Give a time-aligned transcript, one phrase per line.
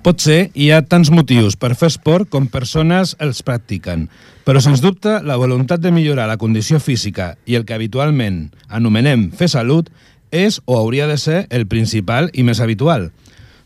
[0.00, 4.06] Potser hi ha tants motius per fer esport com persones els practiquen,
[4.48, 9.26] però sens dubte la voluntat de millorar la condició física i el que habitualment anomenem
[9.36, 9.90] fer salut
[10.32, 13.10] és o hauria de ser el principal i més habitual.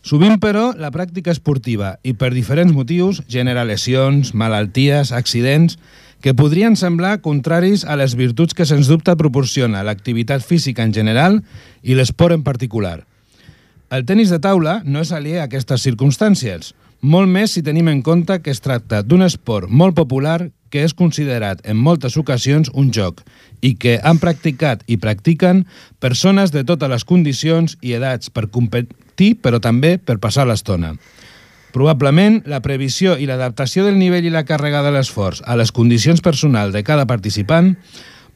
[0.03, 5.79] Sovint, però, la pràctica esportiva i per diferents motius genera lesions, malalties, accidents
[6.19, 11.45] que podrien semblar contraris a les virtuts que sens dubte proporciona l'activitat física en general
[11.81, 13.05] i l'esport en particular.
[13.93, 16.71] El tennis de taula no és aliè a aquestes circumstàncies,
[17.05, 20.95] molt més si tenim en compte que es tracta d'un esport molt popular que és
[20.97, 23.21] considerat en moltes ocasions un joc
[23.61, 25.67] i que han practicat i practiquen
[26.01, 30.95] persones de totes les condicions i edats per competir, però també per passar l'estona.
[31.75, 36.25] Probablement, la previsió i l'adaptació del nivell i la càrrega de l'esforç a les condicions
[36.25, 37.75] personals de cada participant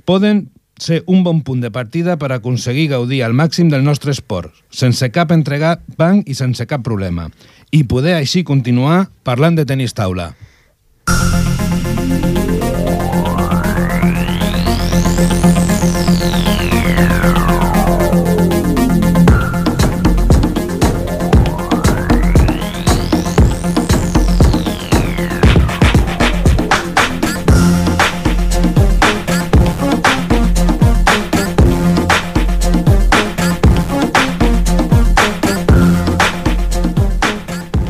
[0.05, 0.45] poden
[0.81, 5.11] ser un bon punt de partida per aconseguir gaudir al màxim del nostre esport, sense
[5.15, 7.29] cap entregar banc i sense cap problema,
[7.71, 10.33] i poder així continuar parlant de tenis taula.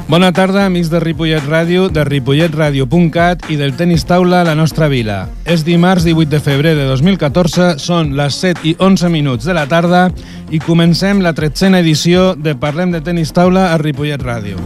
[0.10, 4.88] Bona tarda, amics de Ripollet Ràdio, de ripolletradio.cat i del tenis taula a la nostra
[4.90, 5.28] vila.
[5.46, 9.68] És dimarts 18 de febrer de 2014, són les 7 i 11 minuts de la
[9.70, 10.08] tarda
[10.50, 14.58] i comencem la tretzena edició de Parlem de tenis taula a Ripollet Ràdio.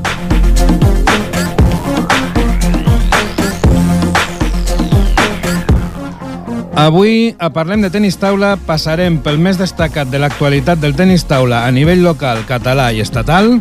[6.73, 11.65] Avui, a Parlem de tenis taula, passarem pel més destacat de l'actualitat del tenis taula
[11.67, 13.57] a nivell local, català i estatal,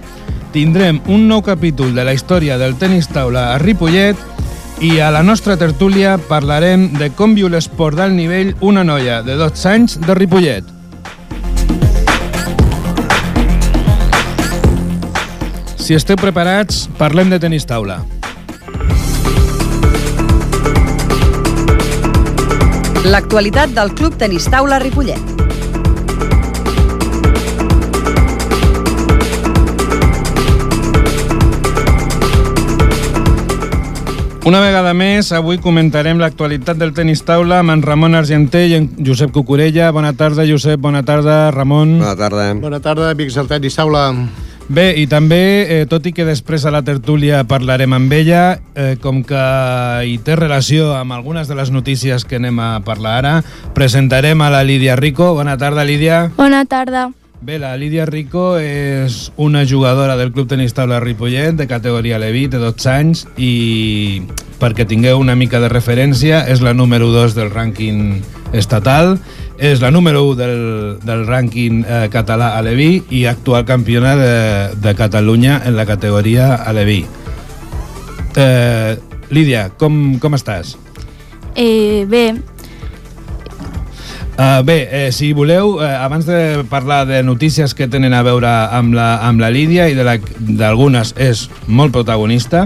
[0.53, 4.19] tindrem un nou capítol de la història del tenis taula a Ripollet
[4.85, 9.39] i a la nostra tertúlia parlarem de com viu l'esport d'alt nivell una noia de
[9.41, 10.69] 12 anys de Ripollet.
[15.83, 18.03] Si esteu preparats, parlem de tenis taula.
[23.03, 25.31] L'actualitat del Club Tenis Taula Ripollet.
[34.42, 38.88] Una vegada més, avui comentarem l'actualitat del tenis taula amb en Ramon Argenter i en
[39.06, 39.92] Josep Cucurella.
[39.94, 40.80] Bona tarda, Josep.
[40.82, 42.00] Bona tarda, Ramon.
[42.00, 42.48] Bona tarda.
[42.58, 44.08] Bona tarda, amics del tenis taula.
[44.66, 45.38] Bé, i també,
[45.69, 49.47] eh, tot i que després a la tertúlia parlarem amb ella, eh, com que
[50.10, 53.34] hi té relació amb algunes de les notícies que anem a parlar ara,
[53.74, 55.34] presentarem a la Lídia Rico.
[55.34, 56.32] Bona tarda, Lídia.
[56.36, 57.12] Bona tarda.
[57.42, 62.44] Bé, la Lídia Rico és una jugadora del Club Tenis Taula Ripollet de categoria Leví,
[62.47, 64.22] de 12 anys i
[64.60, 68.20] perquè tingueu una mica de referència és la número 2 del rànquing
[68.54, 69.16] estatal
[69.58, 70.54] és la número 1 del,
[71.03, 74.38] del rànquing eh, català a Leví i actual campiona de,
[74.78, 77.00] de Catalunya en la categoria a Leví.
[78.38, 78.94] Eh,
[79.34, 80.76] Lídia, com, com estàs?
[81.59, 82.36] Eh, bé,
[84.32, 88.48] Uh, bé, eh, si voleu, eh, abans de parlar de notícies que tenen a veure
[88.48, 92.62] amb la, amb la Lídia i d'algunes és molt protagonista,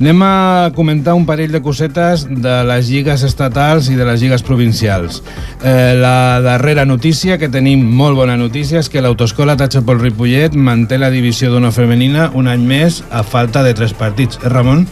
[0.00, 4.42] anem a comentar un parell de cosetes de les lligues estatals i de les lligues
[4.42, 5.20] provincials.
[5.60, 10.96] Eh, la darrera notícia, que tenim molt bona notícia, és que l'Autoescola Tachapol Ripollet manté
[10.96, 14.40] la divisió d'una femenina un any més a falta de tres partits.
[14.40, 14.88] Eh, Ramon?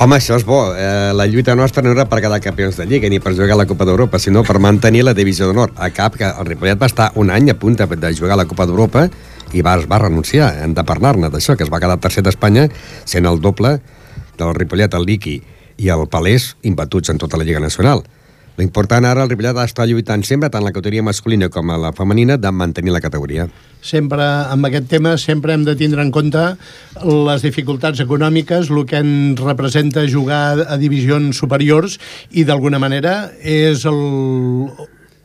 [0.00, 0.58] Home, això és bo.
[0.72, 3.58] Eh, la lluita nostra no era per quedar campions de Lliga ni per jugar a
[3.60, 5.74] la Copa d'Europa, sinó per mantenir la divisió d'honor.
[5.76, 8.46] A cap, que el Ripollet va estar un any a punt de jugar a la
[8.48, 9.10] Copa d'Europa
[9.52, 10.54] i va, es va renunciar.
[10.64, 12.70] Hem de parlar-ne d'això, que es va quedar tercer d'Espanya
[13.04, 13.74] sent el doble
[14.38, 15.36] del Ripollet, el Liqui
[15.76, 18.00] i el Palès imbatuts en tota la Lliga Nacional.
[18.60, 21.94] L'important ara, el Ripollet ha d'estar lluitant sempre, tant la categoria masculina com a la
[21.96, 23.46] femenina, de mantenir la categoria.
[23.80, 26.42] Sempre, amb aquest tema, sempre hem de tindre en compte
[27.00, 31.96] les dificultats econòmiques, el que en representa jugar a divisions superiors
[32.30, 34.02] i, d'alguna manera, és el,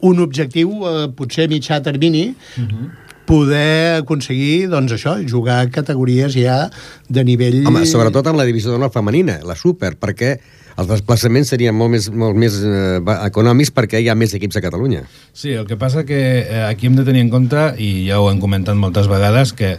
[0.06, 6.36] un objectiu, eh, potser mitjà termini, uh -huh poder aconseguir, doncs això, jugar a categories
[6.38, 6.66] ja
[7.10, 7.64] de nivell...
[7.68, 10.36] Home, sobretot amb la divisió d'honor femenina, la súper, perquè
[10.76, 14.64] els desplaçaments serien molt més, molt més eh, econòmics perquè hi ha més equips a
[14.66, 15.06] Catalunya.
[15.34, 18.30] Sí, el que passa que eh, aquí hem de tenir en compte, i ja ho
[18.32, 19.78] hem comentat moltes vegades, que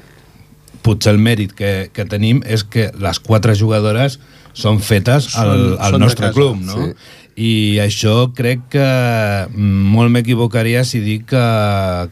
[0.87, 4.20] potser el mèrit que, que tenim és que les quatre jugadores
[4.56, 6.78] són fetes al, al són nostre club, no?
[6.78, 7.25] sí.
[7.36, 8.84] I això crec que
[9.52, 11.42] molt m'equivocaria si dic que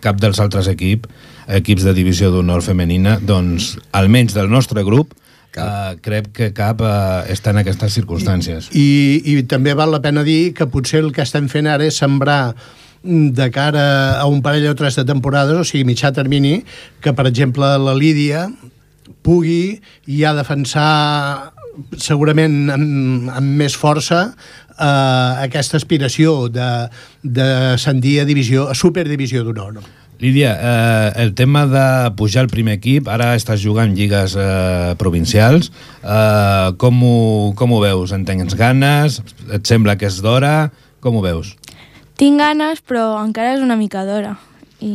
[0.05, 1.09] cap dels altres equips,
[1.49, 5.17] equips de divisió d'honor femenina, doncs, almenys del nostre grup.
[5.55, 8.73] Uh, crec que cap uh, està en aquestes circumstàncies.
[8.75, 11.94] I, I també val la pena dir que potser el que estem fent ara és
[11.94, 12.56] sembrar
[13.05, 13.85] mm, de cara
[14.19, 16.56] a un parell o tres de temporades, o sigui, mitjà termini,
[16.99, 18.49] que, per exemple, la Lídia
[19.23, 19.79] pugui
[20.11, 21.55] ja defensar
[21.99, 24.25] segurament amb, amb més força
[24.79, 26.71] eh, aquesta aspiració de,
[27.23, 29.82] de ascendir a divisió, a superdivisió d'honor.
[30.23, 35.73] Lídia, eh, el tema de pujar al primer equip, ara estàs jugant lligues eh, provincials,
[36.03, 37.19] eh, com, ho,
[37.59, 38.15] com ho veus?
[38.15, 39.21] En tens ganes?
[39.50, 40.71] Et sembla que és d'hora?
[41.05, 41.56] Com ho veus?
[42.17, 44.37] Tinc ganes, però encara és una mica d'hora.
[44.85, 44.94] I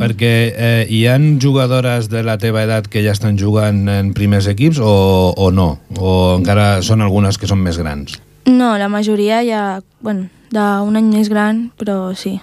[0.00, 4.48] Perquè eh, hi han jugadores de la teva edat que ja estan jugant en primers
[4.48, 5.74] equips o, o no?
[5.98, 8.16] O encara són algunes que són més grans?
[8.46, 12.40] No, la majoria ja, bueno, d'un any més gran, però sí,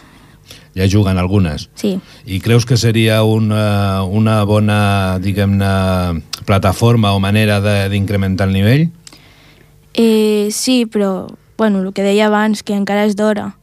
[0.77, 1.69] Ja juguen algunes.
[1.73, 1.99] sí.
[2.25, 7.59] I creus que seria una, una bona, diguem-ne, plataforma o manera
[7.89, 8.89] d'incrementar el nivell?
[9.93, 11.27] Eh, sí, però,
[11.57, 13.55] bueno, el que deia abans, que encara és d'hora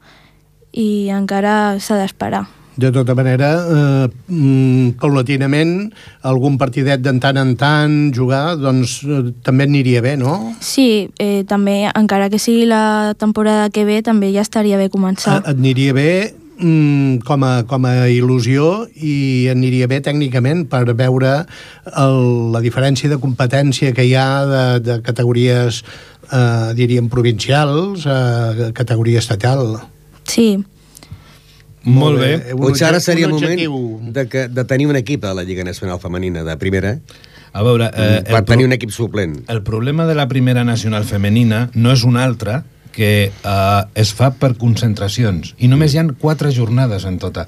[0.72, 2.48] i encara s'ha d'esperar.
[2.76, 5.92] De tota manera, eh, mm, paulatinament,
[6.26, 10.54] algun partidet de tant en tant jugar, doncs eh, també aniria bé, no?
[10.60, 15.38] Sí, eh, també, encara que sigui la temporada que ve, també ja estaria bé començar.
[15.38, 21.44] Et aniria bé mm, com, a, com a il·lusió i aniria bé tècnicament per veure
[21.94, 22.20] el,
[22.54, 25.84] la diferència de competència que hi ha de, de categories,
[26.26, 29.78] eh, diríem, provincials, eh, categoria estatal.
[30.26, 30.56] Sí,
[31.84, 32.52] Molt bé.
[32.54, 35.64] Un Potser ara seria un moment de, que, de tenir un equip a la Lliga
[35.64, 36.98] Nacional Femenina de primera,
[37.54, 39.44] A veure, eh, per el, tenir un equip suplent.
[39.46, 44.32] el problema de la primera nacional femenina no és un altre que eh, es fa
[44.34, 47.46] per concentracions i només hi han quatre jornades en tota,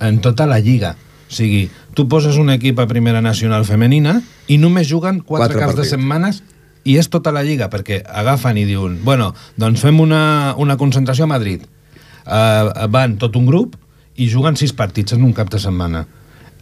[0.00, 0.96] en tota la lliga.
[1.30, 5.60] O sigui, tu poses un equip a primera nacional femenina i només juguen quatre, Quatre
[5.60, 5.94] caps de partits.
[5.96, 6.42] setmanes
[6.84, 11.24] i és tota la lliga, perquè agafen i diuen bueno, doncs fem una, una concentració
[11.24, 11.64] a Madrid.
[12.26, 13.76] Uh, van tot un grup
[14.16, 16.06] i juguen sis partits en un cap de setmana.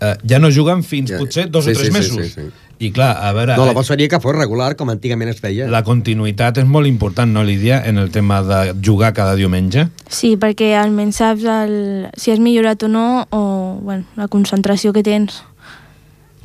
[0.03, 1.19] Uh, ja no juguen fins Ja.
[1.19, 2.27] potser dos Sí, o tres sí, sí, mesos.
[2.35, 2.61] sí, sí.
[2.81, 3.55] I clar, a veure...
[3.57, 5.69] No, la eh, bo seria que fos regular, com antigament es feia.
[5.71, 9.87] la continuïtat és molt important, no, Lídia, en el tema de jugar cada diumenge?
[10.11, 15.05] sí, perquè almenys saps el, si has millorat o no, o bueno, la concentració que
[15.05, 15.45] tens.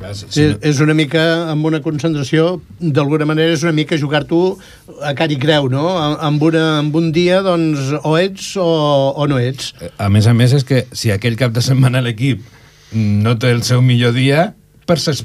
[0.00, 4.40] Clar, si, Sí, és una mica, amb una concentració, d'alguna manera és una mica jugar-t'ho
[5.04, 5.90] a car i creu, no?
[6.00, 8.64] Amb, una, amb un dia, doncs, o ets o,
[9.12, 9.74] o no ets.
[10.00, 12.40] A més a més, és que si aquell cap de setmana l'equip
[12.96, 14.54] no té el seu millor dia,
[14.90, 15.22] pots,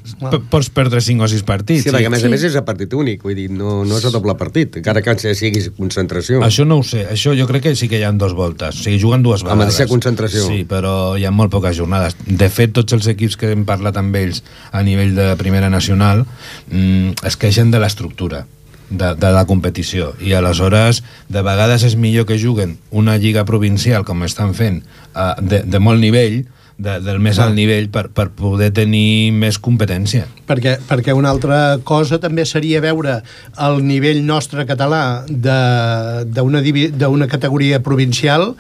[0.51, 1.83] pots perdre 5 o 6 partits.
[1.83, 2.31] Sí, perquè a més a Sí.
[2.31, 5.15] més és a partit únic, vull dir, no, no és a doble partit, encara que
[5.35, 6.41] sigui concentració.
[6.45, 8.83] Això no ho sé, això jo crec que sí que hi ha dos voltes, o
[8.83, 9.65] sigui, juguen dues vegades.
[9.65, 10.47] mateixa concentració.
[10.47, 12.15] Sí, però hi ha molt poques jornades.
[12.25, 16.25] De fet, tots els equips que hem parlat amb ells a nivell de primera nacional
[16.71, 18.45] mm, es queixen de l'estructura
[18.89, 24.06] de, de la competició i aleshores de vegades és millor que juguen una lliga provincial
[24.06, 24.83] com estan fent
[25.15, 26.44] eh, de, de molt nivell
[26.77, 31.77] de, del més alt nivell per, per poder tenir més competència Perquè, perquè una altra
[31.83, 33.22] cosa també seria veure
[33.68, 38.54] el nivell nostre català d'una categoria provincial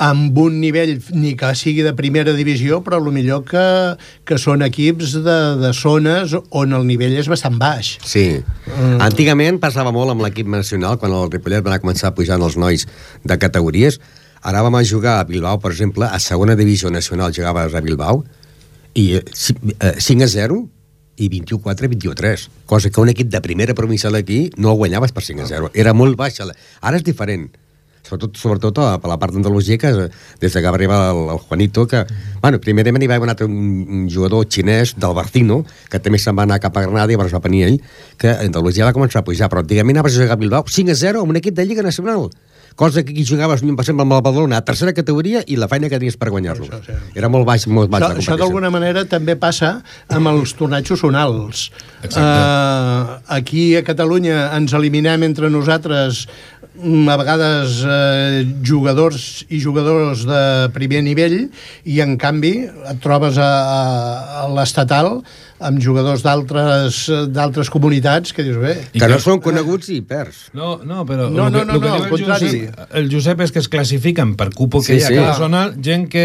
[0.00, 3.64] amb un nivell ni que sigui de primera divisió, però a lo millor que,
[4.24, 7.98] que són equips de, de zones on el nivell és bastant baix.
[8.08, 8.24] Sí.
[8.70, 8.96] Mm.
[9.04, 12.88] Antigament passava molt amb l'equip nacional, quan el Ripollet va començar a pujar els nois
[13.28, 14.00] de categories.
[14.42, 18.24] Ara vam jugar a Bilbao, per exemple, a segona divisió nacional jugaves a Bilbao,
[18.94, 20.60] i eh, ci- eh, 5 a 0
[21.20, 22.48] i 21-4, 21-3.
[22.66, 25.70] Cosa que un equip de primera provincial aquí no guanyaves per 5 a 0.
[25.74, 26.46] Era molt baixa.
[26.80, 27.50] Ara és diferent
[28.10, 30.08] sobretot, sobretot a, a la part d'Andalusia, que eh,
[30.40, 32.04] des que va arribar el, el Juanito, que,
[32.42, 36.36] bueno, primerament hi va haver un, altre, un, jugador xinès del Barcino, que també se'n
[36.36, 37.80] va anar cap a Granada i va venir ell,
[38.18, 40.98] que Andalusia va començar a pujar, però antigament anaves a jugar a Bilbao 5 a
[40.98, 42.30] 0 amb un equip de Lliga Nacional
[42.74, 45.88] cosa que aquí jugaves, per exemple, amb el Badalona a tercera categoria i la feina
[45.88, 46.68] que tenies per guanyar-lo.
[46.68, 47.16] Això, sí.
[47.18, 51.02] Era molt baix, molt baix Això, la això d'alguna manera també passa amb els tornejos
[51.04, 51.68] zonals.
[52.00, 52.22] Exacte.
[52.24, 56.26] Uh, aquí a Catalunya ens eliminem entre nosaltres
[56.80, 60.40] a vegades eh, jugadors i jugadors de
[60.74, 61.50] primer nivell
[61.84, 63.80] i en canvi et trobes a, a,
[64.42, 65.18] a l'estatal
[65.60, 67.02] amb jugadors d'altres
[67.36, 70.46] d'altres comunitats que dius, bé, Que no són coneguts i perds.
[70.56, 72.48] No, no, però No, el que, no, no, el que no, diu al el contrari.
[72.48, 75.18] Josep, el Josep és que es classifiquen per cupo que Sí, hi ha sí.
[75.18, 76.24] a cada zonal, gent que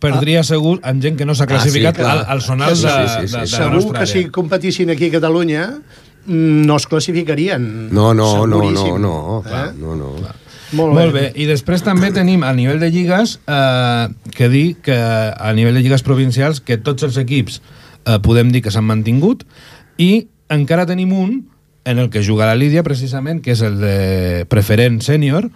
[0.00, 2.12] perdria segur amb gent que no s'ha Ah, sí, classificat clar.
[2.18, 3.32] al, al zonal Sí, de, sí, sí, sí.
[3.32, 4.30] de, de la segur nostra que si àrea.
[4.32, 7.88] competissin aquí a Catalunya mm, no es classificarien.
[7.94, 9.66] No, no, no, no, no, Eh?
[9.78, 10.14] no, no.
[10.72, 14.94] Molt, Molt bé, i després també tenim a nivell de lligues eh, que dir que
[14.94, 17.58] a nivell de lligues provincials que tots els equips
[18.06, 19.42] eh, podem dir que s'han mantingut
[19.98, 21.32] i encara tenim un
[21.84, 25.48] en el que juga la Lídia, precisament, que és el de preferent sènior,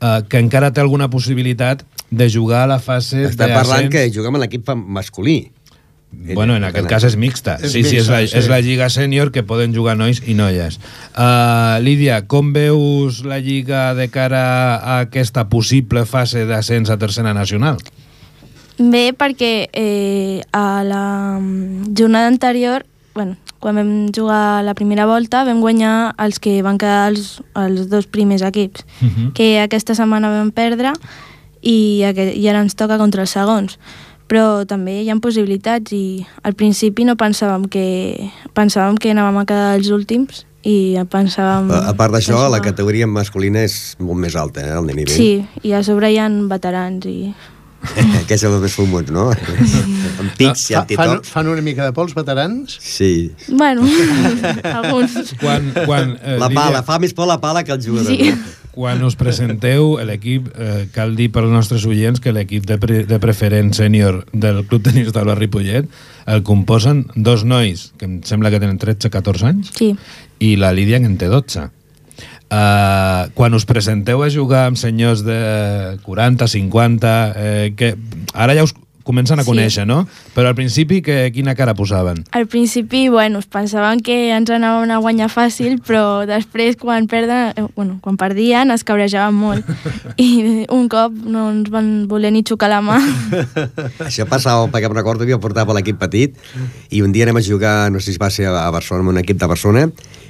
[0.00, 4.38] eh, que encara té alguna possibilitat de jugar a la fase Està parlant que juguem
[4.38, 5.50] en l'equip masculí.
[6.12, 7.56] Bueno, en aquest cas és mixta.
[7.60, 8.42] És sí, sí, és la, mixta, sí.
[8.42, 10.78] és la lliga sènior que poden jugar nois i noies.
[11.12, 14.42] Uh, Lídia, com veus la lliga de cara
[14.76, 17.82] a aquesta possible fase d'ascens a tercera nacional?
[18.78, 22.84] Bé, perquè eh, a la mm, jornada anterior,
[23.14, 27.88] bueno, quan vam jugar la primera volta, vam guanyar els que van quedar els, els
[27.92, 29.32] dos primers equips, Uh -huh.
[29.32, 30.92] que aquesta setmana vam perdre
[31.62, 33.78] i, i ara ens toca contra els segons.
[34.26, 37.86] Però també hi ha possibilitats i al principi no pensàvem que,
[38.56, 41.70] pensàvem que anàvem a quedar els últims i pensàvem...
[41.70, 45.12] A, a part d'això, la categoria masculina és molt més alta, eh, el nivell.
[45.14, 45.30] Sí,
[45.62, 47.20] i a sobre hi ha veterans i...
[48.26, 49.28] que és el més fumuts, no?
[49.30, 51.30] amb pics i Fa, fan, antitocs.
[51.30, 52.80] fan una mica de pols veterans?
[52.82, 53.30] Sí.
[53.46, 53.86] Bueno,
[54.80, 55.36] alguns...
[55.38, 58.10] Quan, quan, eh, La Lídia, pala, fa més por la pala que el jugador.
[58.10, 58.32] Sí.
[58.32, 58.65] no?
[58.76, 63.18] Quan us presenteu, l'equip, eh, cal dir pels nostres oients que l'equip de, pre de
[63.22, 65.88] preferent sènior del Club Tenis Taula Ripollet
[66.28, 69.94] el composen dos nois, que em sembla que tenen 13-14 anys, Sí.
[70.44, 71.70] i la Lídia, que en té 12.
[72.46, 77.94] Uh, quan us presenteu a jugar amb senyors de 40, 50, eh, que
[78.34, 79.50] ara ja us comencen a Sí.
[79.52, 80.00] conèixer, no?
[80.34, 82.24] Però al principi que, quina cara posaven?
[82.34, 87.52] Al principi, bueno, es pensaven que ens anaven a guanyar fàcil, però després, quan perden,
[87.56, 89.64] eh, bueno, quan perdien, es cabrejaven molt.
[90.18, 92.98] I un cop no ens van voler ni xocar la mà.
[94.04, 96.34] Això passava, perquè em recordo que jo portava l'equip petit
[96.90, 99.22] i un dia anem a jugar, no sé si va ser a Barcelona, amb un
[99.22, 99.86] equip de Barcelona,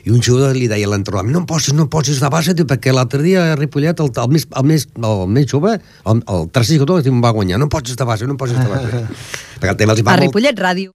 [0.06, 2.54] i un jugador li deia a l'entrenador, no em posis, no em posis de base,
[2.62, 5.72] perquè l'altre dia a Ripollet, el, el, més, el, més, el més jove,
[6.06, 8.60] el, el tercer jugador em va guanyar, no em posis de base, no em posis
[8.60, 9.02] de base.
[9.58, 10.28] perquè el tema els va A molt...
[10.28, 10.94] Ripollet Ràdio.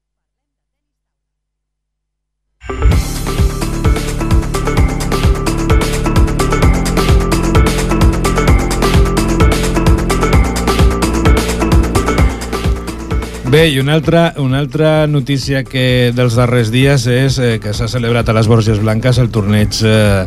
[13.52, 17.90] Bé, i una altra, una altra notícia que dels darrers dies és eh, que s'ha
[17.92, 20.22] celebrat a les Borges Blanques el torneig eh,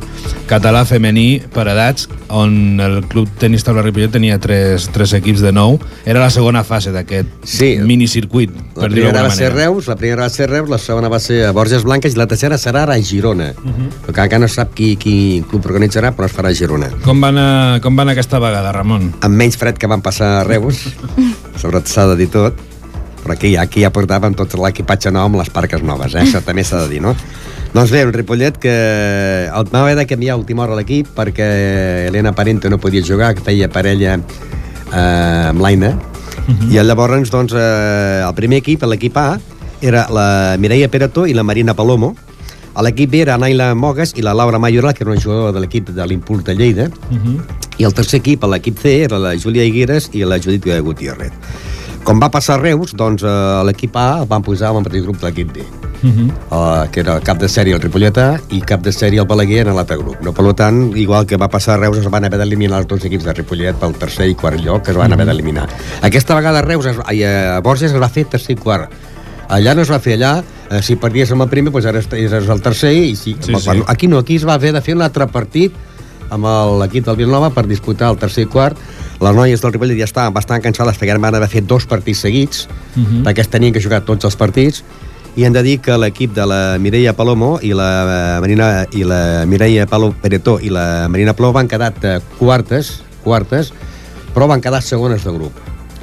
[0.50, 5.54] català femení per edats, on el Club Tenis Taula Ripollet tenia tres, tres equips de
[5.56, 5.78] nou.
[6.04, 7.70] Era la segona fase d'aquest Sí.
[7.80, 9.70] minicircuit, La per dir-ho primera d'alguna va ser manera.
[9.70, 12.28] Reus, la primera va ser Reus, la segona va ser a Borges Blanques i la
[12.28, 13.54] tercera serà ara a Girona.
[13.56, 13.88] Uh Mhm.
[13.88, 14.12] -huh.
[14.12, 16.90] Que encara no sap qui, qui club organitzarà, però es farà a Girona.
[17.02, 19.14] Com va, anar, com va anar aquesta vegada, Ramon?
[19.22, 20.76] amb menys fred que van passar a Reus,
[21.56, 22.52] sobretot s'ha de dir tot,
[23.24, 26.22] però aquí, aquí ja portàvem tot l'equipatge nou amb les parques noves, eh?
[26.26, 27.14] això també s'ha de dir, no?
[27.74, 28.74] Doncs bé, un Ripollet que
[29.50, 31.48] el va haver de canviar a última hora l'equip perquè
[32.06, 35.96] Helena Parente no podia jugar, que feia parella eh, amb l'Aina,
[36.70, 39.40] i llavors, doncs, eh, el primer equip, l'equip A,
[39.80, 42.14] era la Mireia Perató i la Marina Palomo,
[42.74, 45.60] a l'equip B era Naila Mogues i la Laura Mayoral, que era una jugadora de
[45.62, 47.40] l'equip de l'Impuls de Lleida, Uh -huh.
[47.78, 51.32] i el tercer equip, a l'equip C, era la Júlia Higueres i la Judit Gutiérrez.
[52.04, 53.30] Com va passar a Reus, doncs eh,
[53.64, 55.64] l'equip A el van posar en el mateix grup de l'equip D,
[56.04, 56.84] Uh -huh.
[56.84, 59.66] eh, que era el cap de sèrie el Ripolletà i cap de sèrie el Balaguer
[59.66, 60.20] en l'altre grup.
[60.20, 63.02] No, per tant, igual que va passar a Reus, es van haver d'eliminar els dos
[63.06, 65.66] equips de Ripollet pel tercer i quart lloc, que es van haver d'eliminar.
[66.02, 68.90] Aquesta vegada a Reus, es, ai, a Borges es va fer tercer i quart.
[69.48, 72.48] Allà no es va fer allà, eh, si perdies amb el primer, doncs ara eres
[72.50, 73.82] el tercer, i si, Sí, el, sí.
[73.86, 75.72] aquí no, aquí es va haver de fer un altre partit
[76.30, 76.44] amb
[76.80, 78.76] l'equip del Vilanova per disputar el tercer i quart.
[79.20, 82.66] Les noies del Ripollet ja estaven bastant cansades perquè van haver fet dos partits seguits,
[82.68, 83.06] uh Mhm.
[83.06, 83.22] -huh.
[83.24, 84.82] perquè es tenien que jugar tots els partits,
[85.36, 89.44] i hem de dir que l'equip de la Mireia Palomo i la Marina i la
[89.46, 93.72] Mireia Palo Peretó i la Marina Plou van quedar eh, quartes, quartes,
[94.34, 95.52] però van quedar segones de grup.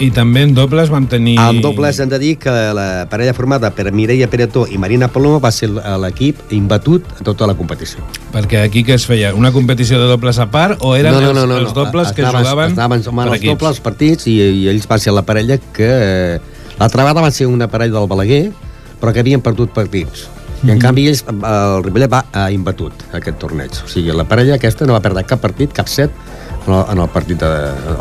[0.01, 1.35] I també en dobles vam tenir...
[1.39, 5.37] En dobles hem de dir que la parella formada per Mireia Peretó i Marina Palomo
[5.43, 8.01] va ser l'equip imbatut en tota la competició.
[8.33, 9.33] Perquè aquí què es feia?
[9.37, 13.03] Una competició de dobles a part o eren els, els dobles que Estaven- jugaven estaven
[13.05, 13.59] sumant per els equips?
[13.59, 15.87] dobles partits i, i ells van ser la parella que...
[15.87, 16.39] eh,
[16.81, 18.43] L'altra vegada van ser una parella del Balaguer,
[18.99, 20.23] però que havien perdut partits.
[20.63, 20.81] I en Mhm.
[20.81, 23.69] canvi ells, el Ripollet va ha imbatut aquest torneig.
[23.85, 26.09] O sigui, la parella aquesta no va perdre cap partit, cap set,
[26.67, 27.49] en el, en el partit de,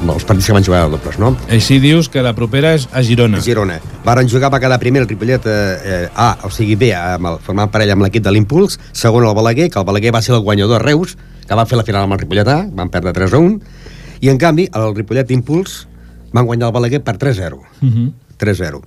[0.01, 1.33] en els partits que van jugar de dobles, no?
[1.51, 3.41] Així dius que la propera és a Girona.
[3.41, 3.81] A Girona.
[4.05, 7.39] Varen jugar, va quedar primer el Ripollet eh, eh, A, o sigui B, amb el,
[7.45, 10.45] formant parella amb l'equip de l'Impuls, segon el Balaguer, que el Balaguer va ser el
[10.47, 13.37] guanyador a Reus, que va fer la final amb el Ripollet A, van perdre 3
[13.37, 13.79] a 1,
[14.21, 15.87] i en canvi el Ripollet Impuls
[16.33, 17.63] van guanyar el Balaguer per 3 a 0.
[17.81, 18.11] Uh -huh.
[18.41, 18.81] 3-0.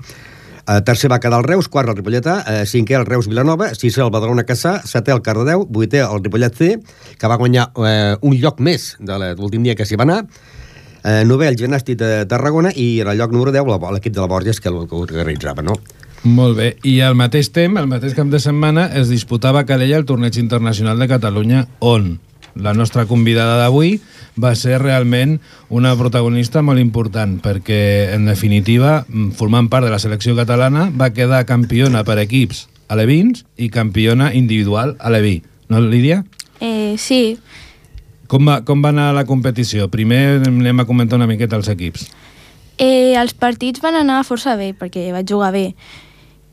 [0.64, 4.00] Uh, tercer va quedar el Reus, quart el Ripolletà, uh, cinquè el Reus Vilanova, sisè
[4.00, 6.70] el Badalona Caçà, setè el Cardedeu, vuitè el Ripollet C,
[7.20, 11.18] que va guanyar uh, un lloc més de l'últim dia que s'hi va anar, uh,
[11.28, 14.30] novè el Gimnàstic de Tarragona i en el lloc número 10 la- l'equip de la
[14.32, 15.76] Borges, que ho organitzava, no?
[16.24, 16.70] Molt bé.
[16.88, 20.40] I al mateix temps, al mateix cap de setmana, es disputava a Calella el torneig
[20.40, 22.14] internacional de Catalunya, on
[22.56, 24.00] la nostra convidada d'avui
[24.42, 29.06] va ser realment una protagonista molt important, perquè, en definitiva,
[29.38, 34.96] formant part de la selecció catalana, va quedar campiona per equips alevins i campiona individual
[35.00, 35.42] aleví.
[35.70, 36.24] No, Lídia?
[36.60, 37.40] Eh, sí,
[38.28, 39.90] Com va, com va anar la competició?
[39.94, 42.08] Primer anem a comentar una miqueta els equips.
[42.78, 45.76] eh, els partits van anar força bé, perquè vaig jugar bé.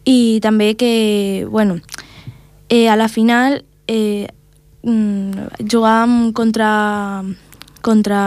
[0.05, 1.79] I també que, bueno,
[2.69, 4.29] eh, a la final eh,
[4.83, 7.23] mm, jugàvem contra,
[7.83, 8.21] contra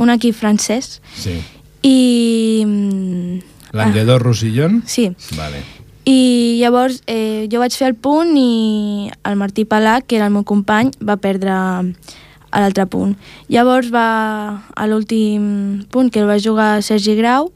[0.00, 1.38] un equip francès Sí.
[1.82, 2.62] i...
[2.66, 3.40] mm,
[3.72, 4.82] Languedor Roussillon?
[4.86, 5.60] Sí, Vale.
[6.04, 10.32] i llavors eh, jo vaig fer el punt i el Martí Palà, que era el
[10.34, 13.12] meu company, va perdre a l'altre punt.
[13.46, 17.52] Llavors va a l'últim punt, que el va jugar Sergi Grau,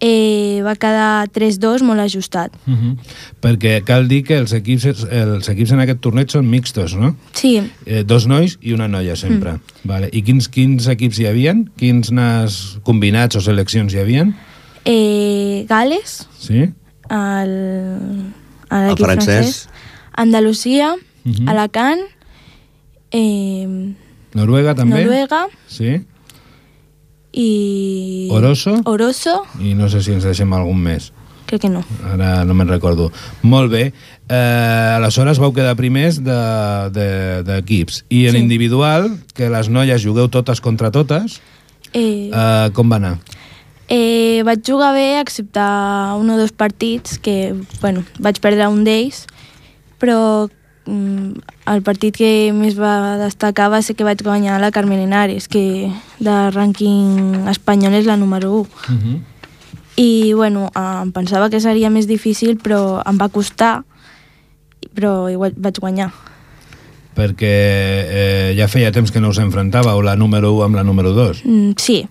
[0.00, 2.52] eh, va quedar 3-2 molt ajustat.
[2.66, 2.96] Uh -huh.
[3.40, 7.16] Perquè cal dir que els equips, els equips en aquest torneig són mixtos, no?
[7.32, 9.52] Sí, Eh, dos nois i una noia, sempre.
[9.52, 9.60] Mm.
[9.84, 10.08] Vale.
[10.12, 11.70] I quins, quins equips hi havien?
[11.76, 14.34] Quins nas combinats o seleccions hi havien?
[14.84, 16.68] eh, Gales, Sí?
[17.10, 17.50] el,
[18.70, 18.98] El francès.
[18.98, 19.68] francès,
[20.12, 21.48] Andalusia, Mhm.
[21.48, 22.00] Alacant,
[23.10, 23.94] eh,
[24.34, 25.00] Noruega, també?
[25.04, 26.00] Noruega Sí?
[27.36, 28.28] I...
[28.32, 28.78] Oroso?
[28.88, 31.12] Oroso, I no sé si ens deixem algun més.
[31.46, 31.84] crec que no.
[32.10, 33.12] Ara no me'n recordo.
[33.46, 33.92] Molt bé.
[34.26, 36.90] Eh, aleshores vau quedar primers d'equips.
[36.96, 38.00] De, d'equips.
[38.10, 38.38] I en Sí.
[38.42, 41.38] individual, que les noies jugueu totes contra totes,
[41.92, 43.18] Eh, eh, com va anar?
[43.88, 45.60] eh, vaig jugar bé, excepte
[46.18, 49.26] un o dos partits, que, bueno, vaig perdre un d'ells,
[50.00, 50.50] però
[50.86, 55.90] el partit que més va destacar va ser que vaig guanyar la Carmen Henares, que
[56.22, 58.60] de rànquing espanyol és la número 1.
[58.60, 59.18] Uh -huh.
[59.96, 63.82] I, bueno, em pensava que seria més difícil, però em va costar,
[64.94, 66.12] però igual vaig guanyar.
[67.16, 67.54] Perquè
[68.04, 71.44] eh, ja feia temps que no us enfrontàveu la número 1 amb la número 2.
[71.44, 72.06] Mm, sí,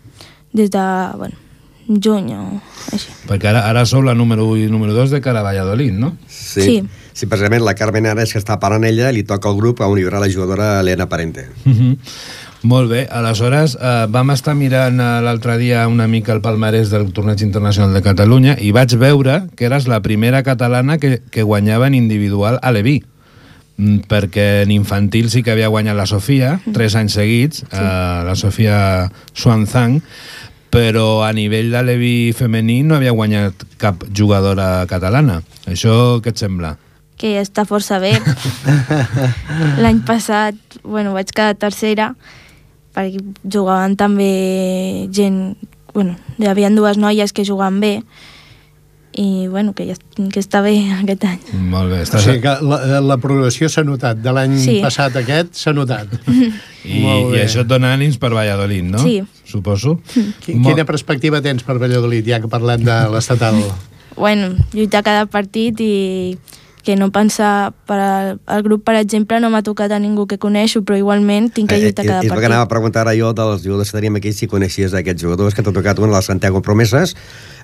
[0.52, 0.80] des de,
[1.18, 1.36] bueno,
[1.88, 2.62] juny o
[2.92, 3.12] així.
[3.28, 6.18] Perquè ara, ara sou la número 1 i número 2 de cara a Valladolid, no?
[6.28, 6.62] Sí.
[6.62, 7.05] Sí.
[7.16, 9.80] Sí, precisament la Carmen ara és que està parant ella i li toca al grup
[9.80, 11.48] a on hi haurà la jugadora Elena Parente.
[11.66, 11.98] Uh -huh.
[12.64, 17.14] Molt bé, aleshores eh, vam estar mirant eh, l'altre dia una mica el palmarès del
[17.14, 21.88] torneig internacional de Catalunya i vaig veure que eres la primera catalana que, que guanyava
[21.88, 23.04] en individual a Leví
[23.76, 27.76] Mm, perquè en infantil sí que havia guanyat la Sofia, tres anys seguits, sí.
[27.76, 28.78] eh, la Sofia
[29.34, 30.00] Swanzang,
[30.72, 35.42] però a nivell de Levi femení no havia guanyat cap jugadora catalana.
[35.68, 36.76] Això què et sembla?
[37.18, 38.14] Que està força bé.
[39.82, 42.14] L'any passat, bueno, vaig quedar tercera,
[42.96, 45.56] perquè jugaven també gent...
[45.96, 47.92] Bueno, hi havia dues noies que jugaven bé,
[49.16, 49.94] i, bueno, que, ja,
[50.28, 51.38] que està bé aquest any.
[51.72, 52.26] Molt bé, O estàs...
[52.26, 54.20] sigui que la, la progressió s'ha notat.
[54.20, 54.74] De l'any Sí.
[54.84, 56.12] passat a aquest s'ha notat.
[56.84, 59.00] I, I això et dona ànims per Valladolid, no?
[59.00, 59.22] Sí.
[59.48, 60.02] Suposo.
[60.44, 63.62] Qui- Quina perspectiva tens per Valladolid, ja que parlem de l'estatal?
[64.18, 66.36] Bueno, lluitar cada partit i
[66.86, 67.74] que no pensar...
[67.86, 71.52] Per al, al grup, per exemple, no m'ha tocat a ningú que coneixo, però igualment
[71.54, 72.76] tinc que lluitar cada Eh, és el que anava a partit.
[72.78, 76.00] preguntar ara jo dels jugadors que teníem aquí, si coneixies aquests jugadors, que t'ha tocat
[76.00, 77.16] una de la Santiago Promeses,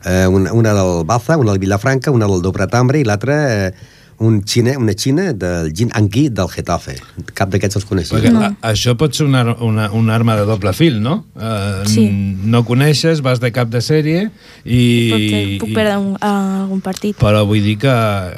[0.06, 3.74] eh, una, una del Baza, una del Vilafranca, una del Dobre Tambre i l'altra eh,
[4.22, 6.96] un xina, una xina del Jin Anqui del Getafe.
[7.34, 8.14] Cap d'aquests els coneixies.
[8.22, 8.44] Perquè No.
[8.46, 11.26] a, això pot ser una, una, una arma de doble fil, no?
[11.36, 12.06] Uh, Sí.
[12.46, 14.28] No coneixes, vas de cap de sèrie
[14.66, 14.82] i...
[15.12, 16.32] Potser puc perdre un, a
[16.64, 17.18] algun partit.
[17.20, 17.92] Però vull dir que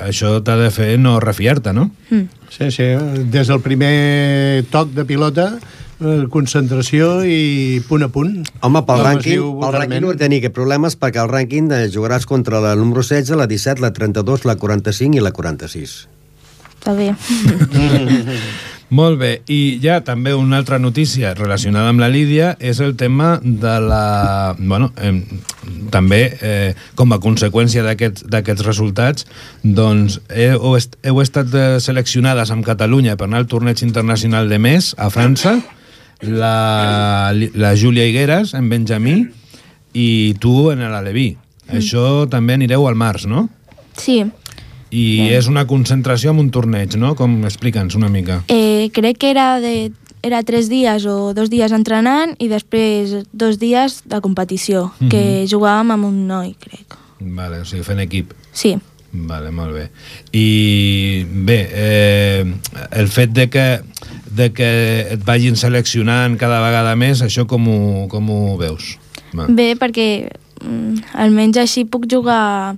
[0.07, 1.89] això t'ha de fer no refiar-te, no?
[2.09, 2.25] Mm.
[2.53, 2.85] Sí, sí,
[3.33, 5.47] des del primer toc de pilota,
[6.33, 8.35] concentració i punt a punt.
[8.61, 11.85] Home, pel es rànquing, pel rànquing no he tenir cap problemes perquè el rànquing eh,
[11.93, 15.97] jugaràs contra la número 16, la 17, la 32, la 45 i la 46.
[16.73, 17.13] Està bé.
[18.93, 23.39] Molt bé, i ja també una altra notícia relacionada amb la Lídia és el tema
[23.41, 24.53] de la...
[24.59, 25.15] Bueno, eh,
[25.89, 29.25] també eh, com a conseqüència d'aquests d'aquests resultats,
[29.63, 34.61] doncs heu, est heu estat eh, seleccionades amb Catalunya per anar al torneig internacional de
[34.61, 35.57] mes a França,
[36.23, 39.27] la, la Júlia Higueras, en Benjamí,
[39.93, 41.35] i tu en l'Aleví.
[41.69, 43.47] Això també anireu al març, no?
[43.97, 44.23] Sí,
[44.93, 47.15] I és una concentració amb un torneig, no?
[47.17, 48.43] Com explica'ns una mica.
[48.47, 53.57] eh, crec que era de era tres dies o dos dies entrenant i després dos
[53.59, 55.09] dies de competició, Mhm.
[55.09, 56.95] que jugàvem amb un noi, crec.
[57.19, 58.33] Vale, o sigui, fent equip.
[58.53, 58.77] Sí,
[59.15, 59.89] Vale, molt bé.
[60.31, 62.45] I bé, eh,
[62.91, 63.81] el fet de que,
[64.35, 64.69] de que
[65.15, 68.97] et vagin seleccionant cada vegada més, això com ho, com ho veus?
[69.33, 69.47] Va.
[69.49, 70.07] bé perquè
[70.61, 72.75] mm, almenys així puc jugar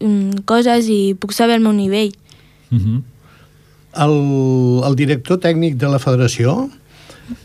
[0.00, 2.12] mm, coses i puc saber el meu nivell.
[2.70, 3.02] Uh -huh.
[3.96, 4.16] El,
[4.84, 6.68] el director tècnic de la federació,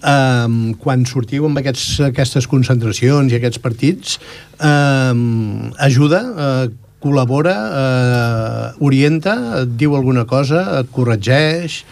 [0.03, 4.19] um, quan sortiu amb aquests, aquestes concentracions i aquests partits,
[4.59, 6.67] um, ajuda, uh,
[6.99, 11.83] col·labora, uh, orienta, et diu alguna cosa, et corregeix...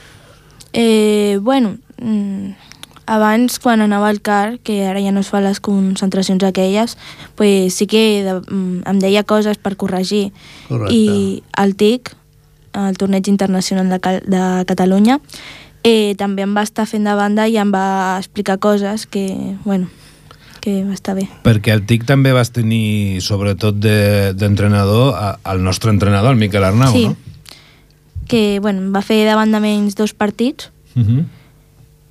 [0.73, 2.51] Eh, bueno, mm,
[3.09, 6.97] abans, quan anava al CAR, que ara ja no es fa les concentracions aquelles,
[7.35, 10.31] pues sí que de, mm, em deia coses per corregir.
[10.67, 10.93] Correcte.
[10.93, 12.13] I el TIC,
[12.73, 15.19] el Torneig Internacional de, Cal de Catalunya,
[15.83, 19.89] eh, també em va estar fent de banda i em va explicar coses que, bueno,
[20.61, 21.27] que va estar bé.
[21.43, 26.93] Perquè el TIC també vas tenir, sobretot d'entrenador, de, al nostre entrenador, el Miquel Arnau,
[26.93, 27.07] sí.
[27.07, 27.28] no?
[28.29, 31.25] Que bueno, va fer de banda menys dos partits Uh -huh.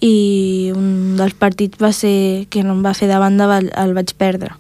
[0.01, 3.95] i un dels partits va ser que no em va fer de banda el, el
[3.95, 4.53] vaig perdre.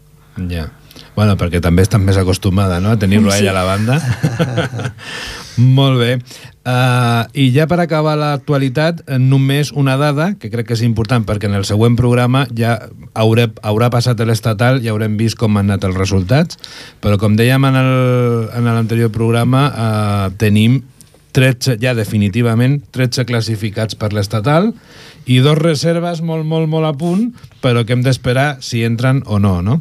[0.50, 0.70] Ja.
[1.14, 3.38] Bueno, perquè també estàs més acostumada, no?, a tenir-lo Sí.
[3.38, 3.98] ella a la banda.
[5.56, 6.18] Molt bé.
[6.68, 11.46] Uh, I ja per acabar l'actualitat, només una dada, que crec que és important, perquè
[11.48, 15.84] en el següent programa ja hauré, haurà passat l'estatal i haurem vist com han anat
[15.88, 16.58] els resultats,
[17.00, 17.74] però com dèiem en
[18.68, 20.82] l'anterior programa, uh, tenim
[21.38, 24.72] 13, ja definitivament, 13 classificats per l'estatal
[25.31, 27.29] i dos reserves molt, molt, molt a punt,
[27.62, 29.79] però que hem d'esperar si entren o no, no?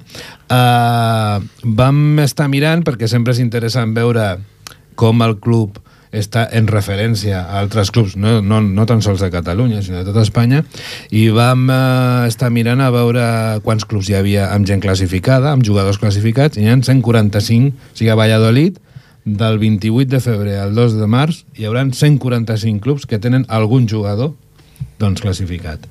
[0.53, 4.35] Uh, vam estar mirant, perquè sempre és interessant veure
[4.97, 5.79] com el club
[6.13, 10.07] està en referència a altres clubs, no, no, no tan sols de Catalunya, sinó de
[10.07, 10.63] tota Espanya,
[11.11, 13.25] i vam eh, estar mirant a veure
[13.65, 17.97] quants clubs hi havia amb gent classificada, amb jugadors classificats, i hi ha 145, o
[17.99, 18.79] sigui, a Valladolid,
[19.27, 23.87] del 28 de febrer al 2 de març, hi haurà 145 clubs que tenen algun
[23.91, 24.33] jugador
[25.01, 25.83] doncs, classificat.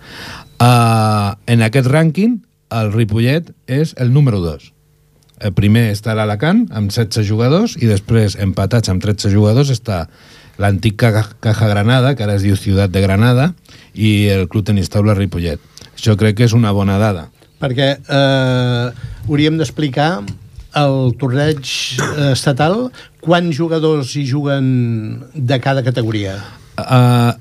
[0.56, 2.38] Uh, en aquest rànquing,
[2.72, 4.72] el Ripollet és el número 2.
[5.46, 10.06] El primer està l'Alacant, amb 16 jugadors, i després, empatats amb 13 jugadors, està
[10.56, 11.26] l'antic Caja,
[11.68, 13.50] Granada, que ara es diu Ciutat de Granada,
[13.92, 15.60] i el Club Tenis Taula Ripollet.
[15.92, 17.28] Això crec que és una bona dada.
[17.60, 18.88] Perquè eh,
[19.28, 20.24] hauríem d'explicar
[20.76, 21.70] el torneig
[22.02, 22.88] eh, estatal
[23.24, 24.68] quants jugadors hi juguen
[25.34, 26.36] de cada categoria.
[26.76, 27.32] Uh,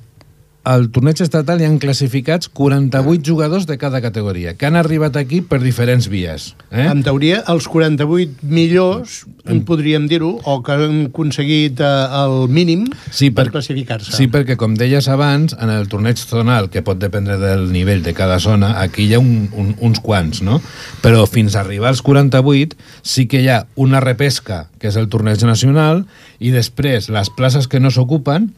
[0.66, 5.44] al torneig estatal hi han classificats 48 jugadors de cada categoria, que han arribat aquí
[5.46, 6.56] per diferents vies.
[6.72, 6.88] Eh?
[6.90, 11.92] En teoria, els 48 millors, en podríem dir-ho, o que han aconseguit eh,
[12.24, 14.16] el mínim Sí, per, per- classificar-se.
[14.18, 18.16] Sí, perquè com deies abans, en el torneig zonal, que pot dependre del nivell de
[18.18, 20.58] cada zona, aquí hi ha un, un, uns quants, no?
[21.06, 22.74] Però fins a arribar als 48
[23.06, 26.08] sí que hi ha una repesca, que és el torneig nacional,
[26.42, 28.50] i després les places que no s'ocupen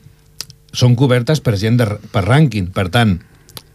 [0.74, 2.72] són cobertes per gent de, per rànquing.
[2.76, 3.18] Per tant,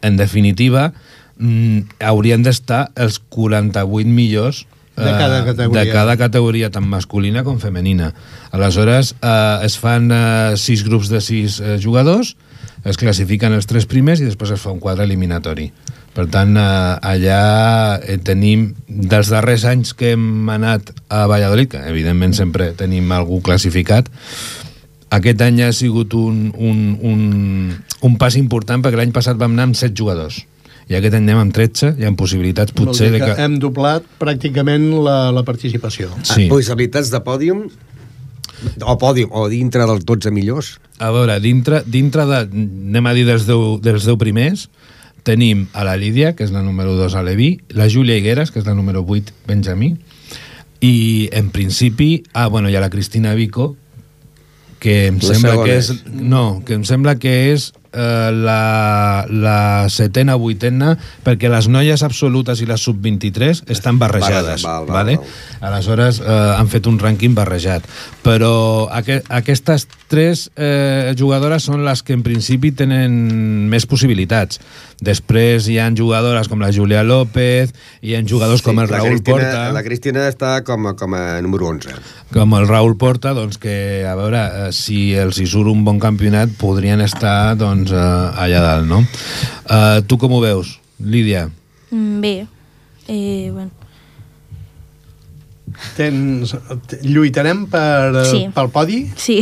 [0.02, 0.90] en definitiva,
[1.38, 5.84] mm, haurien d'estar els 48 millors De cada eh, categoria.
[5.84, 8.12] de cada categoria tant masculina com femenina.
[8.52, 12.36] Aleshores, eh, es fan eh, sis grups de sis eh, jugadors,
[12.84, 15.70] es classifiquen els tres primers i després es fa un quadre eliminatori.
[16.12, 21.80] Per tant, eh, allà eh, tenim, dels darrers anys que hem anat a Valladolid, que
[21.88, 24.10] evidentment sempre tenim algú classificat,
[25.12, 27.20] aquest any ha sigut un, un, un,
[28.08, 30.42] un pas important perquè l'any passat vam anar amb 7 jugadors
[30.90, 33.44] i aquest any anem amb 13 i amb possibilitats potser dir de que que...
[33.44, 36.10] hem doblat pràcticament la, la participació.
[36.22, 36.46] Sí.
[36.46, 37.66] Ah, possibilitats de pòdium
[38.86, 43.24] o pòdium, o dintre dels 12 millors A veure, dintre, dintre de, anem a dir
[43.26, 44.68] dels 10, dels 10 primers,
[45.26, 48.60] tenim a la Lídia, que és la número 2 a Leví, la Júlia Higueres, que
[48.62, 49.96] és la número 8, Benjamí,
[50.82, 53.72] i en principi, ah, bueno, hi ha la Cristina Vico,
[54.82, 55.92] que em La sembla segona que és...
[56.34, 59.58] No, que em sembla que és eh, la, la
[59.92, 64.64] setena, vuitena, perquè les noies absolutes i les sub-23 estan barrejades.
[64.66, 65.16] Val, val, vale?
[65.20, 65.72] val.
[65.72, 67.86] Aleshores, eh, han fet un rànquing barrejat.
[68.22, 73.12] Però aqu aquestes tres eh, jugadores són les que en principi tenen
[73.72, 74.60] més possibilitats.
[75.02, 77.72] Després hi han jugadores com la Julia López,
[78.06, 79.62] hi ha jugadors com el la Raúl Cristina, Porta...
[79.74, 81.96] La Cristina està com a, com a número 11.
[82.32, 83.74] Com el Raúl Porta, doncs que,
[84.06, 88.60] a veure, eh, si els hi surt un bon campionat, podrien estar doncs, eh, allà
[88.60, 89.02] dalt, no?
[89.68, 91.48] Eh, tu com ho veus, Lídia?
[91.90, 92.46] Mm, Bé,
[93.08, 93.70] eh, bueno,
[95.96, 96.52] Tens,
[97.02, 98.40] lluitarem per, eh, Sí.
[98.54, 99.10] pel podi?
[99.16, 99.38] sí.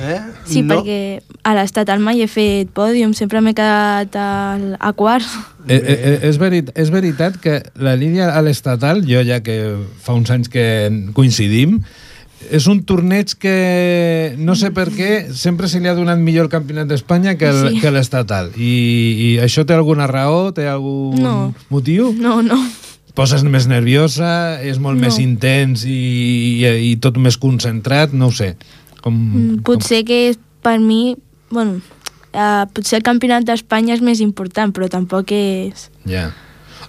[0.00, 0.20] Eh?
[0.44, 0.80] Sí, no?
[0.80, 5.26] perquè a l'estatal mai he fet pòdium, sempre m'he quedat al, a quart.
[5.68, 10.16] Eh, eh, és, verit, és veritat que la Lídia a l'estatal, jo ja que fa
[10.16, 10.64] uns anys que
[11.12, 11.80] coincidim,
[12.50, 16.50] és un torneig que no sé per què sempre se li ha donat millor el
[16.52, 17.80] campionat d'Espanya que el- Sí.
[17.80, 18.50] que l'estatal.
[18.56, 18.70] I,
[19.26, 20.52] I això té alguna raó?
[20.52, 21.54] Té algun No.
[21.70, 22.12] motiu?
[22.18, 22.58] No, no.
[23.14, 25.02] poses més nerviosa, és molt No.
[25.06, 28.56] més intens i, i, i tot més concentrat, no ho sé.
[29.02, 31.16] Com, Mm, Potser que és, per mi,
[31.50, 31.80] bueno,
[32.32, 35.90] uh, potser el campionat d'Espanya és més important, però tampoc és...
[36.04, 36.30] Com, ja.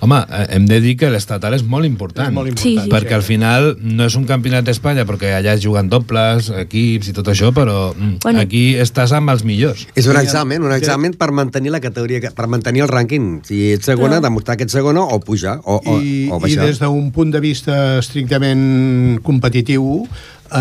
[0.01, 2.27] Home, eh, hem de dir que l'estatal és molt important.
[2.27, 2.87] És molt Sí, important.
[2.87, 2.91] sí.
[2.95, 7.13] perquè al final no és un campionat d'Espanya perquè allà es juguen dobles, equips i
[7.13, 8.39] tot això, però mm, Bueno.
[8.41, 9.85] aquí estàs amb els millors.
[9.93, 10.77] És un Sí, examen, un sí.
[10.79, 13.45] examen per mantenir la categoria, per mantenir el rànquing.
[13.45, 16.41] Si ets segona, Però- demostrar que ets segona o pujar, o, o, I, o i
[16.41, 16.65] baixar.
[16.65, 20.07] des d'un punt de vista estrictament competitiu,
[20.51, 20.57] eh,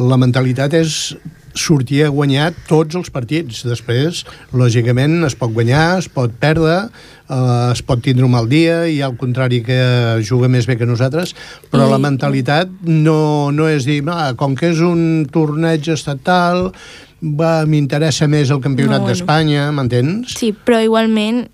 [0.00, 1.16] la mentalitat és
[1.58, 3.64] sortir a guanyar tots els partits.
[3.66, 6.88] Després, lògicament, es pot guanyar, es pot perdre,
[7.28, 9.78] eh, es pot tindre un mal dia, i al contrari que
[10.26, 11.34] juga més bé que nosaltres,
[11.70, 16.72] però I- la mentalitat no, no és dir, ah, com que és un torneig estatal,
[17.20, 19.14] m'interessa més el campionat No, bueno.
[19.14, 20.34] d'Espanya, m'entens?
[20.38, 21.48] Sí, però igualment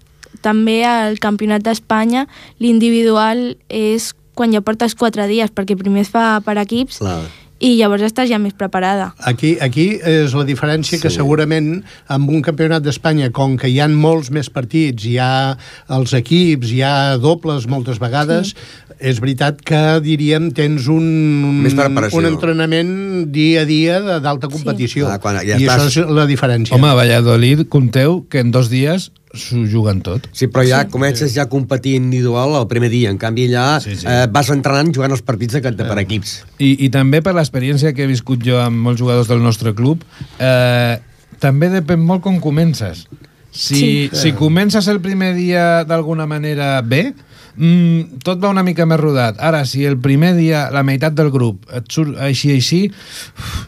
[0.44, 2.26] també al campionat d'Espanya
[2.60, 7.22] l'individual és quan ja portes quatre dies, perquè primer es fa per equips Clar.
[7.64, 9.12] I llavors estàs ja més preparada.
[9.24, 11.16] Aquí, aquí és la diferència que Sí.
[11.16, 15.56] segurament amb un campionat d'Espanya, com que hi han molts més partits, hi ha
[15.88, 18.56] els equips, hi ha dobles moltes vegades, sí.
[19.00, 25.08] és veritat que, diríem, tens un, un entrenament dia a dia de- d'alta competició.
[25.10, 26.74] Ah, quan ja I estàs- això és la diferència.
[26.76, 30.28] Home, a Valladolid, compteu que en dos dies s'ho juguen tot.
[30.32, 33.10] Sí, però ja sí, comences ja a competir individual el primer dia.
[33.10, 34.06] En canvi, allà Sí, sí.
[34.08, 36.36] Eh, vas entrenant jugant els partits de, de per equips.
[36.58, 40.02] I, I també per l'experiència que he viscut jo amb molts jugadors del nostre club,
[40.38, 40.98] eh,
[41.42, 43.06] també depèn molt com comences.
[43.54, 44.10] Si, Sí.
[44.18, 47.12] si comences el primer dia d'alguna manera bé,
[47.56, 49.36] mm, tot va una mica més rodat.
[49.38, 52.80] Ara, si el primer dia la meitat del grup et surt així, així,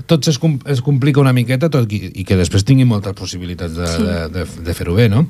[0.07, 3.75] tot es, com- es complica una miqueta tot i, i que després tingui moltes possibilitats
[3.77, 4.03] de, Sí.
[4.03, 5.27] de, de, de fer-ho bé, no?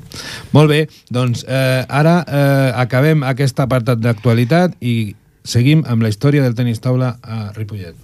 [0.53, 0.81] Molt bé,
[1.13, 5.15] doncs eh, ara eh, acabem aquest apartat d'actualitat i
[5.47, 7.95] seguim amb la història del tenis taula a Ripollet.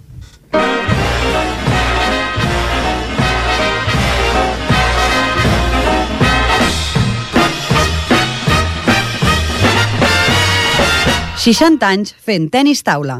[11.44, 13.18] ...60 anys fent tenis taula.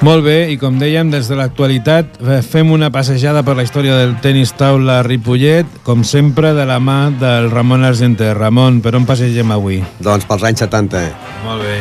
[0.00, 4.00] Molt bé, i com dèiem, des de l'actualitat eh, fem una passejada per la història
[4.00, 8.34] del tenis taula a Ripollet, com sempre de la mà del Ramon Argenter.
[8.34, 9.84] Ramon, per on passegem avui?
[10.02, 11.06] Doncs pels anys 70.
[11.46, 11.78] Molt bé.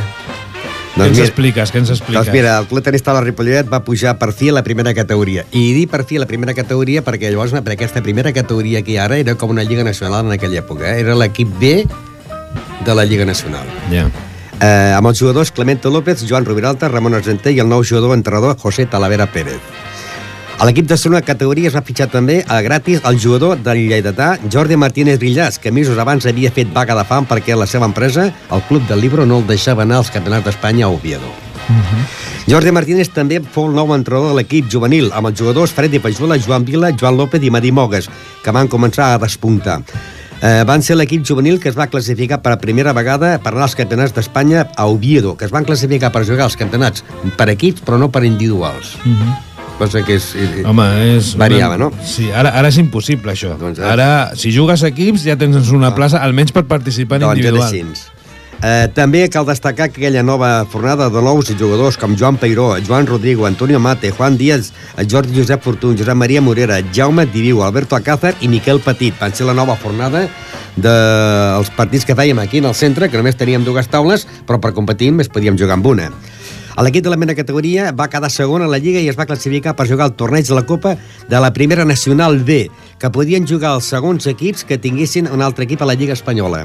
[0.90, 1.72] Què Doncs ens mira- expliques?
[1.72, 2.26] Què ens expliques?
[2.26, 5.46] Doncs mira, el Club Tenis Taula Ripollet va pujar per fi a la primera categoria.
[5.52, 8.92] I dir per fi a la primera categoria perquè llavors per aquesta primera categoria que
[8.92, 10.90] hi ara era com una lliga nacional en aquella època.
[10.96, 11.00] Eh?
[11.06, 11.86] Era l'equip B
[12.86, 13.68] de la Lliga Nacional.
[13.92, 14.08] Ja.
[14.60, 18.58] Eh, amb els jugadors Clemente López, Joan Rubiralta, Ramon Argenter i el nou jugador entrenador
[18.58, 19.60] José Talavera Pérez.
[20.60, 24.34] A l'equip de segona categoria es va fitxar també a gratis el jugador del Lleidatà
[24.52, 28.26] Jordi Martínez Brillàs, que mesos abans havia fet vaga de fam perquè la seva empresa,
[28.52, 31.32] el Club del Libro, no el deixava anar als campionats d'Espanya a Oviedo.
[32.52, 36.36] Jordi Martínez també fou el nou entrenador de l'equip juvenil, amb els jugadors Freddy Pajula,
[36.44, 38.12] Joan Vila, Joan López i Madi Mogues,
[38.44, 39.80] que van començar a despuntar.
[40.44, 43.80] Eh, van ser l'equip juvenil que es va classificar per primera vegada per anar als
[43.80, 47.06] campionats d'Espanya a Oviedo, que es van classificar per jugar als campionats
[47.40, 48.98] per equips, però no per individuals.
[49.06, 49.49] Uh -huh.
[49.80, 50.30] Cosa que és...
[50.36, 51.32] eh, Home, és...
[51.40, 51.90] Variava, no?
[52.04, 53.56] Sí, ara, ara és impossible, això.
[53.58, 53.88] Doncs, eh.
[53.88, 57.70] Ara, si jugues equips, ja tens una plaça, almenys per participar en Doncs individual.
[57.72, 58.16] així.
[58.60, 63.08] Eh, també cal destacar que aquella nova fornada de nous jugadors com Joan Peiró, Joan
[63.08, 64.74] Rodrigo, Antonio Mate, Juan Díaz,
[65.08, 69.16] Jordi Josep Fortun, Josep Maria Morera, Jaume Diviu, Alberto Alcázar i Miquel Petit.
[69.22, 70.26] Van ser la nova fornada
[70.76, 74.74] dels partits que fèiem aquí en el centre, que només teníem dues taules, però per
[74.76, 76.10] competir només podíem jugar amb una.
[76.80, 79.74] L'equip de la mena categoria va quedar segon a la Lliga i es va classificar
[79.76, 80.94] per jugar el torneig de la Copa
[81.28, 82.70] de la Primera Nacional B,
[83.02, 86.62] que podien jugar els segons equips que tinguessin un altre equip a la Lliga Espanyola.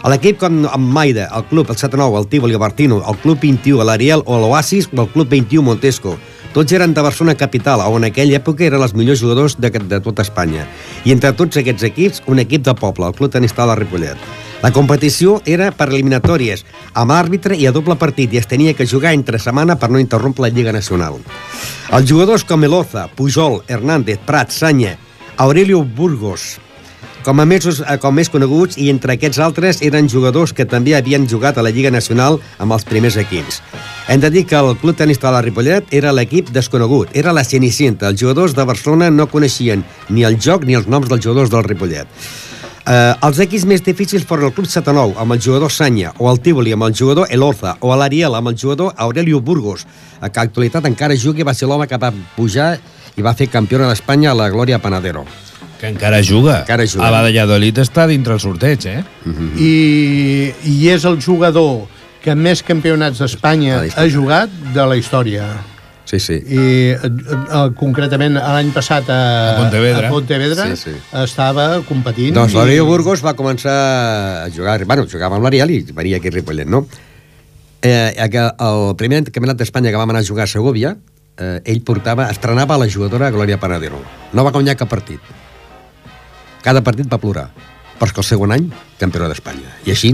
[0.00, 3.44] A l'equip com amb Maida, el Club el 7-9, el Tívoli, el Bartino, el Club
[3.44, 6.16] 21, l'Ariel o l'Oasis o el Club 21 Montesco.
[6.56, 10.00] Tots eren de Barcelona capital, on en aquella època eren els millors jugadors de, de
[10.00, 10.64] tota Espanya.
[11.04, 14.45] I entre tots aquests equips, un equip de poble, el Club Tenis Taula Ripollet.
[14.62, 16.64] La competició era per eliminatòries,
[16.96, 20.00] amb àrbitre i a doble partit, i es tenia que jugar entre setmana per no
[20.02, 21.20] interrompre la Lliga Nacional.
[21.92, 24.96] Els jugadors com Eloza, Pujol, Hernández, Prat, Sanya,
[25.36, 26.56] Aurelio Burgos,
[27.26, 27.64] com a, més,
[27.98, 31.72] com més coneguts i entre aquests altres eren jugadors que també havien jugat a la
[31.74, 33.58] Lliga Nacional amb els primers equips.
[34.06, 37.42] Hem de dir que el Club Tenis de la Ripollet era l'equip desconegut, era la
[37.42, 38.12] Cenicienta.
[38.12, 41.66] Els jugadors de Barcelona no coneixien ni el joc ni els noms dels jugadors del
[41.66, 42.06] Ripollet.
[42.86, 46.38] Eh, els equips més difícils foren el Club 79 amb el jugador Sanya, o el
[46.38, 49.82] Tívoli amb el jugador Elorza, o l'Ariel amb el jugador Aurelio Burgos,
[50.20, 52.76] eh, que a actualitat encara juga i va ser l'home que va pujar
[53.16, 55.24] i va fer campiona d'Espanya a la Glòria Panadero.
[55.80, 56.60] Que encara juga.
[56.62, 57.08] Encara juga.
[57.08, 59.02] A Valladolid està dintre el sorteig, eh?
[59.58, 61.88] I, I és el jugador
[62.22, 65.50] que més campionats d'Espanya la ha jugat de la història.
[66.06, 66.34] Sí, sí.
[66.38, 66.58] I
[66.94, 69.16] eh, eh, concretament l'any passat a,
[69.50, 70.06] A Pontevedra.
[70.06, 70.94] a Pontevedra Sí, sí.
[71.24, 72.32] estava competint.
[72.36, 73.74] Doncs i- l'Ariel Burgos va començar
[74.46, 74.78] a jugar...
[74.86, 76.84] Bueno, jugava amb l'Ariel i venia aquí a Ripollet, no?
[77.82, 78.38] Eh, que
[78.70, 80.94] el primer campionat d'Espanya que vam anar a jugar a Segovia,
[81.38, 83.98] eh, ell portava, estrenava la jugadora Glòria Panadero.
[84.32, 85.20] No va guanyar cap partit.
[86.62, 87.48] Cada partit va plorar.
[87.98, 89.70] Però és que el segon any, campió d'Espanya.
[89.86, 90.10] I així,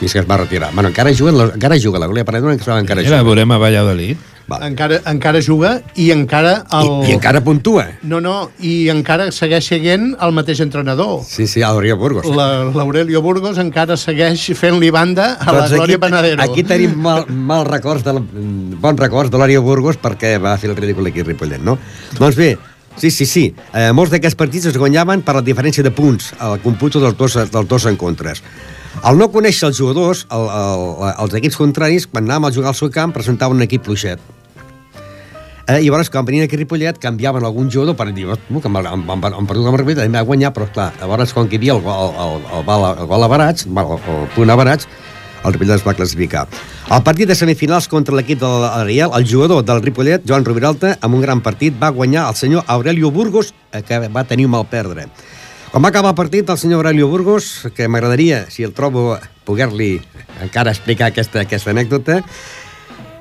[0.00, 0.72] fins que es va retirar.
[0.74, 3.22] Bueno, encara juga, la- encara juga la Glòria Panadero, encara, encara juga.
[3.22, 4.16] veurem a Valladolid.
[4.50, 4.58] Va.
[4.66, 6.88] encara, encara juga i encara el...
[7.06, 7.84] I, I encara puntua.
[8.02, 11.20] No, no, i encara segueix seguint el mateix entrenador.
[11.26, 12.26] Sí, sí, l'Ariel Burgos.
[12.34, 16.42] La- L'Aurelio Burgos encara segueix fent-li banda a la Doncs Glòria aquí, Panadero.
[16.42, 20.70] Aquí tenim mal, mal records de la, bons records de l'Ària Burgos perquè va fer
[20.72, 21.76] el ridícul aquí a Ripollet, no?
[22.18, 22.50] Doncs bé,
[22.96, 23.44] sí, sí, sí.
[23.72, 27.38] Eh, molts d'aquests partits es guanyaven per la diferència de punts al computo dels dos,
[27.54, 28.42] dels dos encontres.
[29.06, 30.82] Al no conèixer els jugadors, el, el,
[31.22, 34.18] els equips contraris, quan anàvem a jugar al seu camp, presentaven un equip fluixet.
[35.70, 38.66] Eh, I llavors, quan venien aquí a Ripollet, canviaven algun jugador per dir, "Oh, que
[38.66, 42.14] em, perdut amb el Ripollet, va guanyar, però clar, llavors, quan hi havia el, gol-
[42.24, 44.88] el, el, el, el gol a barats, el, el punt a barats,
[45.44, 46.48] el Ripollet es va classificar.
[46.88, 51.14] Al partit de semifinals contra l'equip de l'Ariel, el jugador del Ripollet, Joan Rubiralta, amb
[51.14, 55.06] un gran partit, va guanyar el senyor Aurelio Burgos, eh, que va tenir mal perdre.
[55.70, 60.00] Quan va acabar el partit, el senyor Aurelio Burgos, que m'agradaria, si el trobo, poder-li
[60.42, 62.24] encara explicar aquesta, aquesta anècdota,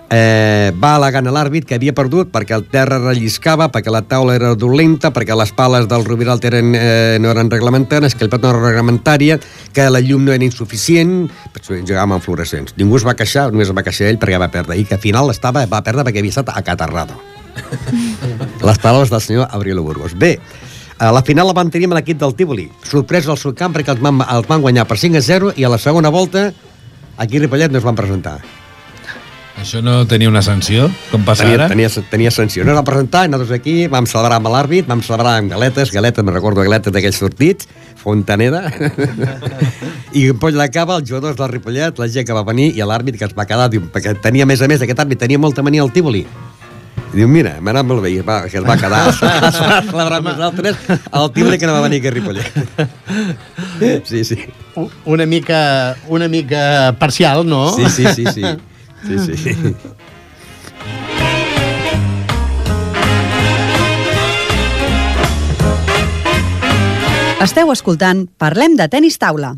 [0.09, 4.35] eh, va al·legant a l'àrbit que havia perdut perquè el terra relliscava, perquè la taula
[4.37, 8.43] era dolenta, perquè les pales del Rubiralt eren, eh, no eren reglamentàries, que el pet
[8.43, 9.39] no era reglamentària,
[9.73, 11.29] que la llum no era insuficient,
[11.69, 12.75] jugàvem amb fluorescents.
[12.77, 15.03] Ningú es va queixar, només es va queixar ell perquè va perdre, i que al
[15.03, 17.19] final estava, va perdre perquè havia estat acatarrado.
[18.67, 20.15] les paraules del senyor Aurelio Burgos.
[20.17, 20.39] Bé,
[20.99, 22.69] a la final la vam tenir amb l'equip del Tívoli.
[22.83, 25.63] Sorpresa al seu camp perquè els van, els van guanyar per 5 a 0 i
[25.63, 26.49] a la segona volta
[27.17, 28.39] aquí a Ripollet no es van presentar.
[29.59, 31.67] Això no tenia una sanció, com passa Tenia, ara?
[31.67, 32.63] tenia, tenia sanció.
[32.63, 35.91] No es va presentar, i nosaltres aquí vam celebrar amb l'àrbit, vam celebrar amb galetes,
[35.91, 37.67] galetes, me recordo galetes d'aquells sortits,
[37.99, 38.61] Fontaneda,
[40.15, 43.27] i després l'acaba els jugadors del Ripollet, la gent que va venir, i l'àrbit que
[43.27, 45.83] es va quedar, diu, perquè tenia, a més a més, aquest àrbit tenia molta mania
[45.83, 46.23] al Tívoli.
[47.09, 49.01] I diu, mira, m'ha anat molt bé, i va, que es va quedar.
[49.11, 52.49] Es va celebrar amb nosaltres el Tívoli que no va venir a Ripollet.
[54.05, 54.35] Sí, sí.
[55.05, 57.71] Una mica, una mica parcial, no?
[57.75, 58.43] Sí, sí, sí, sí.
[59.05, 59.75] Sí, sí.
[67.39, 69.53] Esteu escoltant Parlem de tennis taula.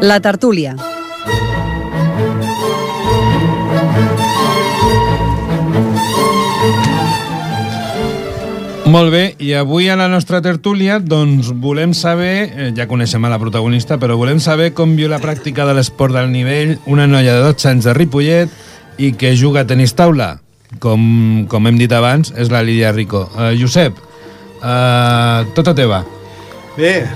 [0.00, 0.89] La tertúlia.
[8.90, 13.28] Molt bé, i avui a la nostra tertúlia doncs volem saber, eh, ja coneixem a
[13.30, 17.36] la protagonista, però volem saber com viu la pràctica de l'esport del nivell una noia
[17.36, 18.50] de 12 anys de Ripollet
[18.98, 20.40] i que juga a tenis taula.
[20.82, 23.28] Com, com hem dit abans, és la Lídia Rico.
[23.36, 23.94] Uh, Josep,
[24.58, 26.02] uh, tota teva.
[26.74, 27.06] Bé,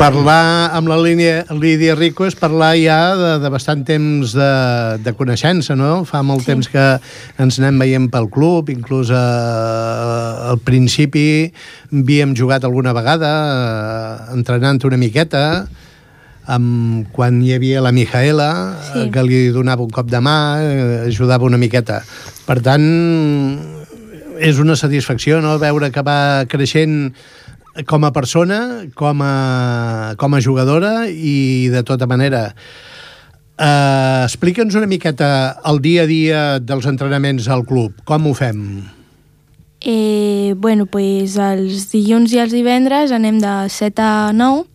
[0.00, 4.50] parlar amb la línia Lídia Rico és parlar ja de, de bastant temps de,
[5.04, 6.06] de coneixença, no?
[6.08, 6.52] Fa molt sí.
[6.52, 6.86] temps que
[7.42, 9.20] ens anem veient pel club, inclús eh,
[10.50, 11.50] al principi
[11.92, 15.44] havíem jugat alguna vegada eh, entrenant una miqueta
[16.50, 18.50] amb, quan hi havia la Mijaela,
[18.86, 19.04] sí.
[19.04, 19.10] Sí.
[19.14, 22.00] que li donava un cop de mà, eh, ajudava una miqueta.
[22.48, 22.88] Per tant,
[24.40, 25.58] és una satisfacció no?
[25.60, 27.12] veure que va creixent
[27.86, 32.54] com a persona, com a, com a jugadora i de tota manera.
[33.60, 37.92] Uh, Explica'ns una miqueta el dia a dia dels entrenaments al club.
[38.08, 38.62] Com ho fem?
[39.80, 44.66] Eh, bueno, pues els dilluns i els divendres anem de 7 a 9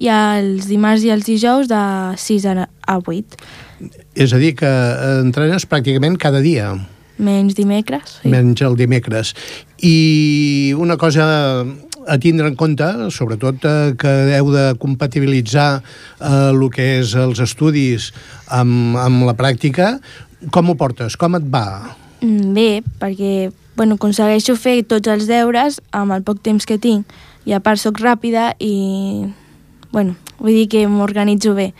[0.00, 1.80] i els dimarts i els dijous de
[2.20, 3.40] 6 a a 8.
[4.16, 4.68] És a dir, que
[5.20, 6.70] entrenes pràcticament cada dia,
[7.18, 8.18] Menys dimecres.
[8.22, 8.28] sí.
[8.28, 9.34] menys el dimecres.
[9.80, 11.64] I una cosa
[12.06, 17.42] a tindre en compte, sobretot eh, que heu de compatibilitzar eh, el que és els
[17.42, 18.12] estudis
[18.46, 19.96] amb, amb la pràctica,
[20.54, 21.18] com ho portes?
[21.18, 21.96] Com et va?
[22.22, 22.68] Mm, Bé,
[23.00, 27.04] perquè bueno, aconsegueixo fer tots els deures amb el poc temps que tinc
[27.46, 29.26] i a part sóc ràpida i
[29.92, 31.72] bueno, vull dir que m'organitzo bé.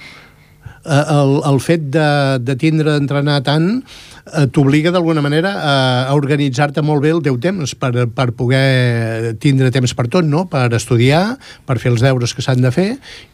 [0.86, 2.06] Eh, el, el fet de,
[2.46, 5.74] de tindre d'entrenar tant eh, t'obliga d'alguna manera a,
[6.08, 10.46] a organitzar-te molt bé el teu temps per, per poder tindre temps per tot, no?
[10.50, 12.88] per estudiar, per fer els deures que s'han de fer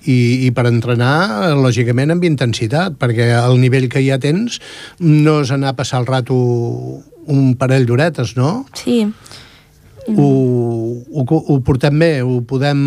[0.09, 4.59] i, i per entrenar, lògicament, amb intensitat, perquè el nivell que ja tens
[5.01, 6.35] no és anar a passar el rato
[7.31, 8.65] un parell d'horetes, no?
[8.75, 9.05] Sí,
[10.19, 10.25] Ho,
[11.15, 12.81] ho, ho portem bé, ho podem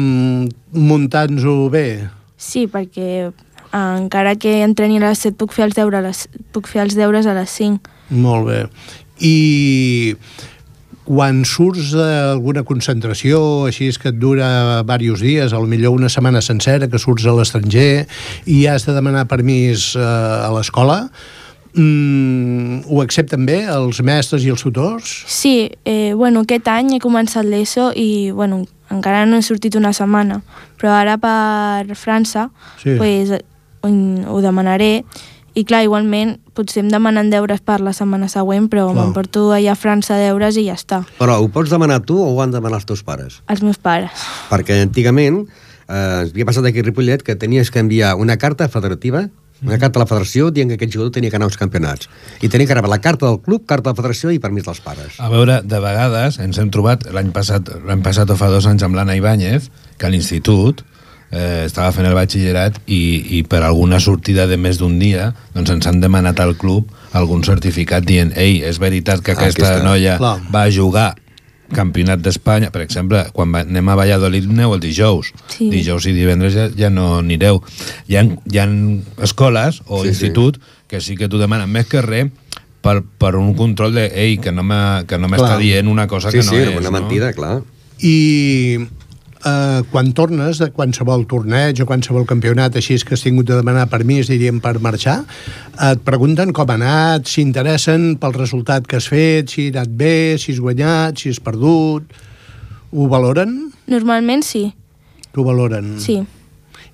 [0.75, 2.09] muntar-nos-ho bé.
[2.35, 3.29] sí, perquè
[3.75, 6.95] encara que entreni a les 7 puc fer els deures a les, puc fer els
[6.95, 7.91] deures a les 5.
[8.15, 8.59] Molt bé.
[9.19, 10.15] I
[11.05, 16.09] quan surts d'alguna concentració, així és que et dura diversos dies, a lo millor una
[16.09, 18.07] setmana sencera, que surts a l'estranger
[18.49, 21.03] i has de demanar permís eh, a l'escola,
[21.77, 25.11] mm, ho accepten bé els mestres i els tutors?
[25.29, 29.93] Sí, eh, bueno, aquest any he començat l'ESO i, bueno, encara no he sortit una
[29.93, 30.41] setmana,
[30.81, 32.49] però ara per França
[32.81, 32.95] Sí.
[32.97, 33.29] pues,
[33.85, 33.93] ho,
[34.33, 35.05] ho demanaré
[35.55, 38.97] i clar, igualment, potser em demanen deures per la setmana següent, però Clar.
[38.97, 41.05] m'emporto allà a França deures i ja està.
[41.15, 43.39] Però ho pots demanar tu o ho han de demanar els teus pares?
[43.47, 44.27] Els meus pares.
[44.51, 48.67] Perquè antigament eh, ens havia passat aquí a Ripollet que tenies que enviar una carta
[48.67, 49.29] federativa
[49.63, 52.09] una carta a la federació dient que aquest jugador tenia que anar als campionats.
[52.43, 54.81] I tenia que rebre la carta del club, carta de la federació i permís dels
[54.83, 55.15] pares.
[55.23, 58.83] A veure, de vegades ens hem trobat l'any passat, l'any passat o fa dos anys
[58.83, 60.83] amb l'Anna Ibáñez, que a l'institut
[61.35, 63.01] eh, estava fent el batxillerat i,
[63.37, 67.43] i per alguna sortida de més d'un dia doncs ens han demanat al club algun
[67.43, 70.39] certificat dient ei, és veritat que aquesta aquesta, noia clar.
[70.51, 71.11] va jugar
[71.73, 75.31] campionat d'Espanya, per exemple, quan va, anem a Valladolid aneu el dijous.
[75.49, 75.71] Sí.
[75.73, 77.61] Dijous i divendres ja, ja no anireu.
[78.05, 78.67] Hi ha, hi ha
[79.25, 80.13] escoles o Sí, sí.
[80.13, 82.29] institut que sí que t'ho demanen més que res
[82.85, 85.61] per, per un control de, ei, que no no m'està Clar.
[85.63, 86.75] dient una cosa sí, que no sí, és.
[86.77, 86.99] una no?
[86.99, 87.63] mentida, clar.
[87.97, 88.77] I
[89.45, 93.87] eh, quan tornes de qualsevol torneig o qualsevol campionat així que has tingut de demanar
[93.91, 95.21] permís, diríem, per marxar,
[95.89, 99.93] et pregunten com ha anat, si interessen pel resultat que has fet, si ha anat
[99.95, 102.23] bé, si has guanyat, si has perdut...
[102.95, 103.73] Ho valoren?
[103.91, 104.69] Normalment sí,
[105.35, 105.97] Ho valoren.
[105.99, 106.21] sí.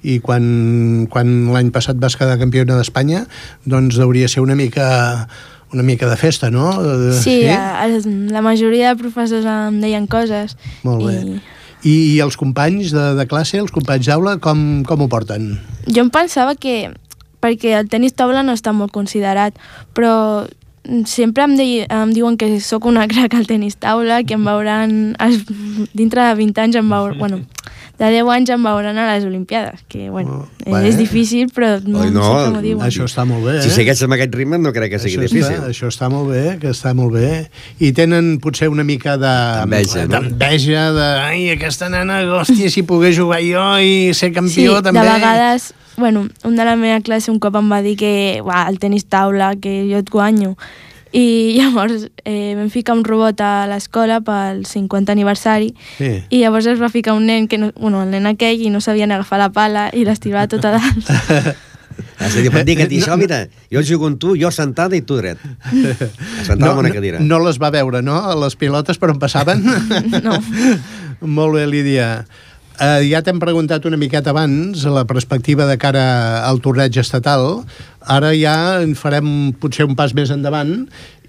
[0.01, 3.27] I quan, quan l'any passat vas quedar campiona d'Espanya,
[3.69, 5.27] doncs hauria ser una mica
[5.71, 6.71] una mica de festa, no?
[6.81, 7.87] Eh, Sí, a, a,
[8.33, 10.57] la majoria de professors em deien coses.
[10.83, 11.19] Molt bé.
[11.21, 15.55] I I, els companys de, de classe, els companys d'aula, com, com ho porten?
[15.87, 16.91] jo em pensava que...
[17.41, 19.55] Perquè el tenis taula no està molt considerat,
[19.97, 20.45] però
[21.09, 25.15] sempre em, dei, em diuen que sóc una crac al tenis taula, que em veuran...
[25.25, 25.41] Es,
[25.97, 27.17] dintre de 20 anys em veuran...
[27.17, 27.41] Bueno,
[28.01, 30.87] de 10 anys em veuran a les Olimpiades, que, bueno, Oh, eh, bé.
[30.89, 32.81] és difícil, però no, Oi, no, no, sé com ho diuen.
[32.87, 33.61] Això està molt bé, eh?
[33.61, 35.57] Si segueixes amb aquest ritme no crec que sigui això difícil.
[35.59, 37.29] Està, això està molt bé, que està molt bé.
[37.79, 39.33] I tenen potser una mica de...
[39.67, 40.17] Enveja, no?
[40.21, 41.07] D'enveja, de...
[41.27, 45.05] Ai, aquesta nena, hòstia, si pogués jugar jo i ser Sí, campió de també.
[45.05, 45.73] vegades...
[45.97, 49.03] Bueno, un de la meva classe un cop em va dir que uah, el tenis
[49.11, 50.55] taula, que jo et guanyo.
[51.13, 51.23] I
[51.59, 56.11] llavors eh, vam ficar un robot a l'escola pel 50 aniversari Sí.
[56.29, 58.79] i llavors es va ficar un nen, que no, bueno, el nen aquell, i no
[58.81, 61.11] sabia ni agafar la pala i l'estirava tot a dalt.
[62.21, 63.43] És a dir, pot dir que això, mira,
[63.73, 65.41] jo jugo amb tu, jo sentada i tu dret.
[66.45, 67.19] Sentada en una cadira.
[67.19, 68.15] No, no les va veure, no?
[68.41, 69.65] Les pilotes per on passaven?
[70.23, 70.37] No.
[71.21, 72.25] Molt bé, Lídia.
[72.81, 77.61] Uh, ja t'hem preguntat una miqueta abans la perspectiva de cara al torneig estatal.
[78.09, 80.87] Ara ja en farem potser un pas més endavant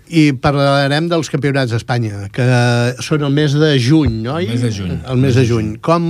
[0.09, 2.47] i parlarem dels campionats d'Espanya, que
[3.05, 4.47] són el mes de juny, oi?
[4.49, 4.97] El mes de juny.
[5.13, 5.69] El mes de juny.
[5.85, 6.07] Com,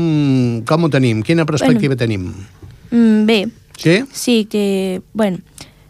[0.67, 1.25] com ho tenim?
[1.27, 2.31] Quina perspectiva tenim?
[2.91, 3.41] Mm, bé,
[3.83, 4.05] Sí?
[4.13, 5.39] sí que, bueno,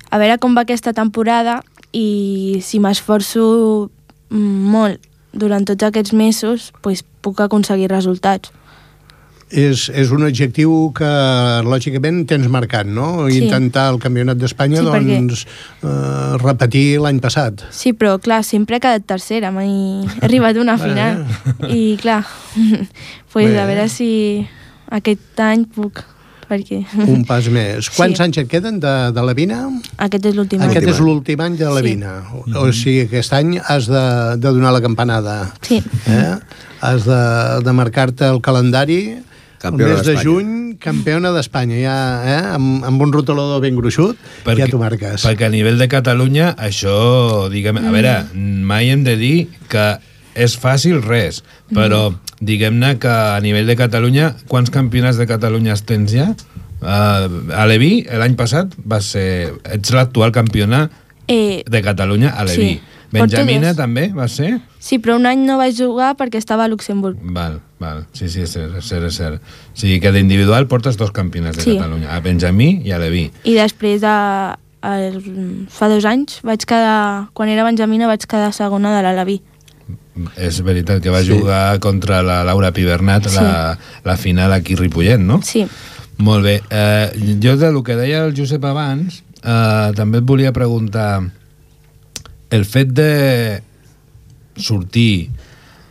[0.08, 1.60] a veure com va aquesta temporada
[1.92, 3.90] i si m'esforço
[4.30, 5.00] mm, molt
[5.32, 8.52] durant tots aquests mesos, pues, puc aconseguir resultats.
[9.52, 11.08] És, és un objectiu que,
[11.66, 13.26] lògicament, tens marcat, no?
[13.28, 13.42] Sí.
[13.44, 15.42] Intentar el Campionat d'Espanya, Sí, perquè- doncs,
[15.84, 17.60] eh, repetir l'any passat.
[17.70, 21.26] Sí, però clar, sempre he quedat tercera, mai he arribat a una final.
[21.68, 22.22] I clar,
[23.32, 23.58] pues, Bé.
[23.60, 24.46] a veure si
[24.90, 26.00] aquest any puc,
[26.48, 27.90] perquè Un pas més.
[27.96, 28.22] Quants Sí.
[28.24, 29.68] anys et queden de, de la Vina?
[29.98, 30.70] aquest és l'últim any.
[30.70, 31.86] Aquest és l'últim any de la Sí.
[31.90, 32.14] Vina.
[32.32, 34.02] O, o sigui, aquest any has de,
[34.40, 35.52] de donar la campanada.
[35.60, 36.38] Sí, Eh?
[36.82, 37.20] Has de,
[37.62, 39.18] de marcar-te el calendari
[39.62, 42.38] Campiona el mes de juny, campiona d'Espanya, ja, eh?
[42.56, 44.18] amb, amb un rotolador ben gruixut,
[44.58, 45.22] ja t'ho marques.
[45.22, 47.78] Perquè a nivell de Catalunya, això, diguem...
[47.78, 49.36] A veure, mai hem de dir
[49.70, 49.86] que
[50.34, 52.08] és fàcil res, però
[52.42, 56.32] diguem-ne que a nivell de Catalunya, quants campionats de Catalunya tens ja?
[56.82, 59.52] Uh, a Leví, l'any passat, va ser...
[59.70, 60.88] Ets l'actual campiona
[61.30, 62.72] eh, de Catalunya a Leví.
[62.74, 62.98] Sí.
[63.12, 64.56] Benjamina també va ser?
[64.80, 67.20] Sí, però un any no vaig jugar perquè estava a Luxemburg.
[67.36, 68.04] Val, val.
[68.16, 69.04] Sí, sí, és cert, és cert.
[69.10, 69.42] És cert.
[69.42, 71.76] O sigui que d'individual portes dos campionats de Sí.
[71.76, 73.26] Catalunya, a Benjamí i a Leví.
[73.44, 74.14] I després, de,
[74.82, 75.22] el,
[75.70, 79.40] fa dos anys, vaig quedar, quan era benjamina, vaig quedar segona de l'Alaví.
[80.36, 81.30] És veritat que va Sí.
[81.32, 83.36] jugar contra la Laura Pibernat Sí.
[83.36, 85.40] la, la final aquí a Ripollet, no?
[85.42, 85.66] Sí,
[86.18, 86.62] Molt bé.
[86.70, 91.22] Eh, jo de lo que deia el Josep abans, eh, també et volia preguntar
[92.50, 93.62] el fet de
[94.56, 95.30] sortir,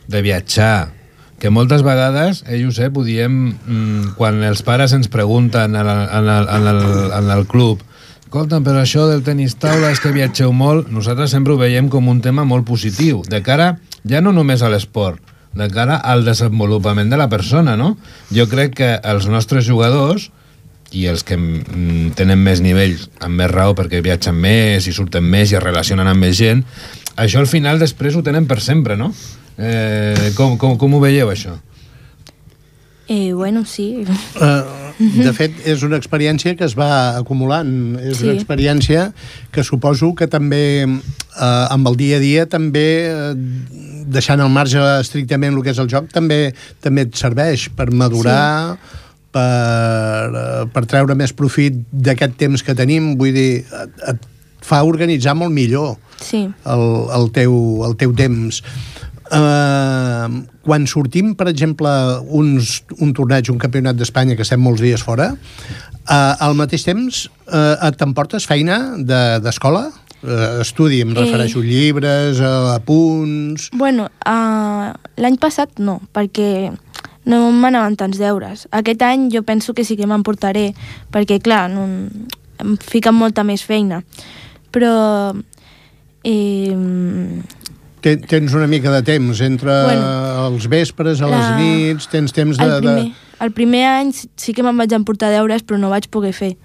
[0.08, 0.94] de viatjar,
[1.42, 6.04] que moltes vegades, eh, Josep, ho diem mm, quan els pares ens pregunten en el,
[6.06, 6.84] en el, en el,
[7.18, 7.82] en el club
[8.32, 12.08] escolta'm, però això del tenis taula és que viatgeu molt, nosaltres sempre ho veiem com
[12.08, 13.74] un tema molt positiu, de cara
[14.08, 15.20] ja no només a l'esport,
[15.52, 17.98] de cara al desenvolupament de la persona, no?
[18.32, 20.30] Jo crec que els nostres jugadors
[20.96, 25.28] i els que mm, tenen més nivells, amb més raó perquè viatgen més i surten
[25.28, 26.64] més i es relacionen amb més gent,
[27.20, 29.12] això al final després ho tenen per sempre, no?
[29.58, 31.58] Eh, com, com, com ho veieu, això?
[33.12, 34.06] eh, bueno, sí.
[34.40, 34.64] Uh,
[35.26, 37.98] de fet, és una experiència que es va acumulant.
[38.00, 38.30] És Sí.
[38.30, 39.10] una experiència
[39.52, 43.36] que suposo que també, uh, amb el dia a dia, també, uh,
[44.08, 48.78] deixant al marge estrictament el que és el joc, també també et serveix per madurar,
[48.80, 48.98] sí.
[49.32, 53.18] per, uh, per treure més profit d'aquest temps que tenim.
[53.20, 54.28] Vull dir, et, et
[54.62, 56.82] fa organitzar molt millor Sí, el,
[57.18, 58.62] el, teu, el teu temps.
[59.32, 61.88] Uh, quan sortim, per exemple,
[62.28, 67.30] uns, un torneig, un campionat d'Espanya, que estem molts dies fora, uh, al mateix temps
[67.52, 69.86] et t'emportes feina d'escola?
[70.20, 71.20] De, uh, estudi, em Eh.
[71.22, 73.70] refereixo llibres, uh, apunts...
[73.72, 76.72] Bueno, uh, l'any passat no, perquè
[77.32, 78.68] no m'anaven tants deures.
[78.72, 80.74] Aquest any jo penso que sí que m'emportaré,
[81.12, 81.88] perquè, clar, no,
[82.60, 84.04] em fiquen molta més feina.
[84.76, 85.34] Però...
[86.24, 86.76] Eh,
[88.02, 92.34] Ten, tens una mica de temps entre Bueno, els vespres, a les la- nits, tens
[92.34, 92.66] temps de...
[92.66, 93.12] el, primer, de...
[93.46, 96.56] el primer any sí- sí que me'n vaig emportar deures, però no vaig poder fer.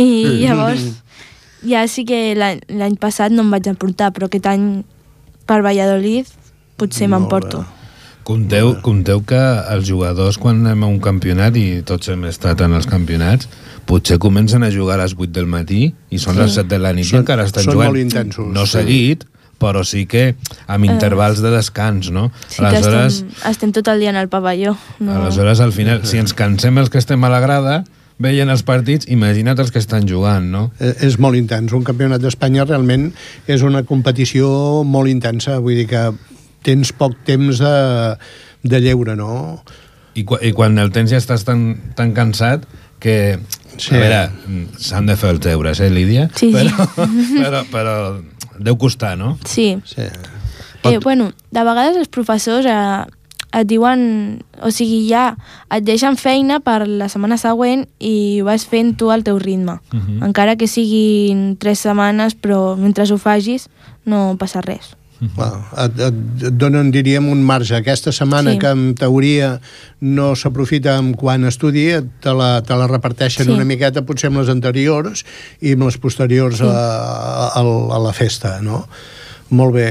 [0.00, 0.06] I
[0.46, 0.86] llavors
[1.68, 4.82] ja sí que l'any passat no em vaig emportar, però aquest any
[5.46, 6.26] per Valladolid
[6.80, 7.64] potser m'emporto.
[8.24, 9.38] Compteu, compteu que
[9.74, 13.48] els jugadors, quan anem a un campionat, i tots hem estat en els campionats,
[13.84, 16.92] potser comencen a jugar a les 8 del matí i són les 7 de la
[16.94, 17.90] nit i Són- encara estan són jugant.
[17.90, 18.76] molt intensos, No sí.
[18.78, 19.24] seguit,
[19.62, 20.34] però sí que
[20.66, 22.28] amb intervals de descans, no?
[22.48, 24.76] Sí que Aleshores, estem, estem tot el dia en el pavelló.
[24.98, 25.16] No?
[25.22, 27.82] aleshores, al final, si ens cansem els que estem a la grada,
[28.22, 30.66] veient els partits, imagina't els que estan jugant, no?
[30.82, 31.72] Eh, és molt intens.
[31.76, 33.10] Un campionat d'Espanya realment
[33.50, 36.04] és una competició molt intensa, vull dir que
[36.66, 37.74] tens poc temps de,
[38.62, 39.62] de lleure, no?
[40.14, 42.68] I, I quan el tens ja estàs tan, tan cansat
[43.02, 43.38] que...
[43.72, 43.96] Sí.
[43.96, 46.28] A veure, s'han de fer els deures, eh, Lídia?
[46.36, 46.52] Sí, sí.
[46.62, 46.84] Però,
[47.40, 47.94] però, però
[48.62, 49.36] deu costar, no?
[49.44, 49.78] Sí.
[49.84, 50.06] Sí.
[50.84, 53.04] Eh, bueno, de vegades els professors eh,
[53.52, 54.42] et diuen...
[54.62, 55.34] O sigui, ja
[55.74, 59.78] et deixen feina per la setmana següent i ho vas fent tu al teu ritme.
[59.92, 60.24] Uh -huh.
[60.26, 63.68] Encara que siguin tres setmanes, però mentre ho facis
[64.04, 64.96] no passa res.
[65.22, 65.52] Clar,
[65.84, 66.16] et, et,
[66.48, 67.76] et donen, diríem, un marge.
[67.78, 68.58] Aquesta setmana Sí.
[68.58, 69.60] que en teoria
[70.00, 71.84] no s'aprofita amb quan estudi,
[72.20, 73.52] te la, te la reparteixen Sí.
[73.54, 75.22] una miqueta potser amb les anteriors
[75.60, 76.66] i amb les posteriors Sí.
[76.66, 78.88] a, a, a la festa, no?
[79.50, 79.88] Molt bé.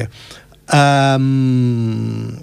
[0.73, 2.35] Um,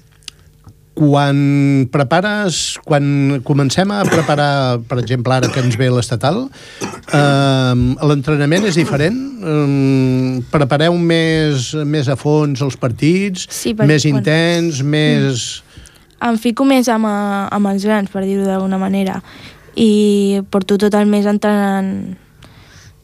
[0.99, 6.49] quan prepares, quan comencem a preparar, per exemple, ara que ens ve l'estatal,
[7.15, 7.75] eh,
[8.11, 9.19] l'entrenament és diferent?
[9.39, 13.47] Eh, prepareu més, més a fons els partits?
[13.47, 15.49] Sí, perquè, més bueno, intens, més...
[16.19, 19.21] Em fico més amb, amb els grans, per dir-ho d'alguna manera,
[19.79, 22.19] i porto tot el mes entrenant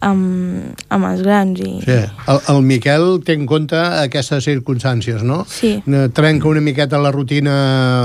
[0.05, 1.61] amb, amb els grans.
[1.65, 1.73] I...
[1.87, 1.97] Sí.
[2.29, 5.43] El, el Miquel té en compte aquestes circumstàncies, no?
[5.49, 5.77] Sí.
[6.17, 7.57] Trenca una miqueta la rutina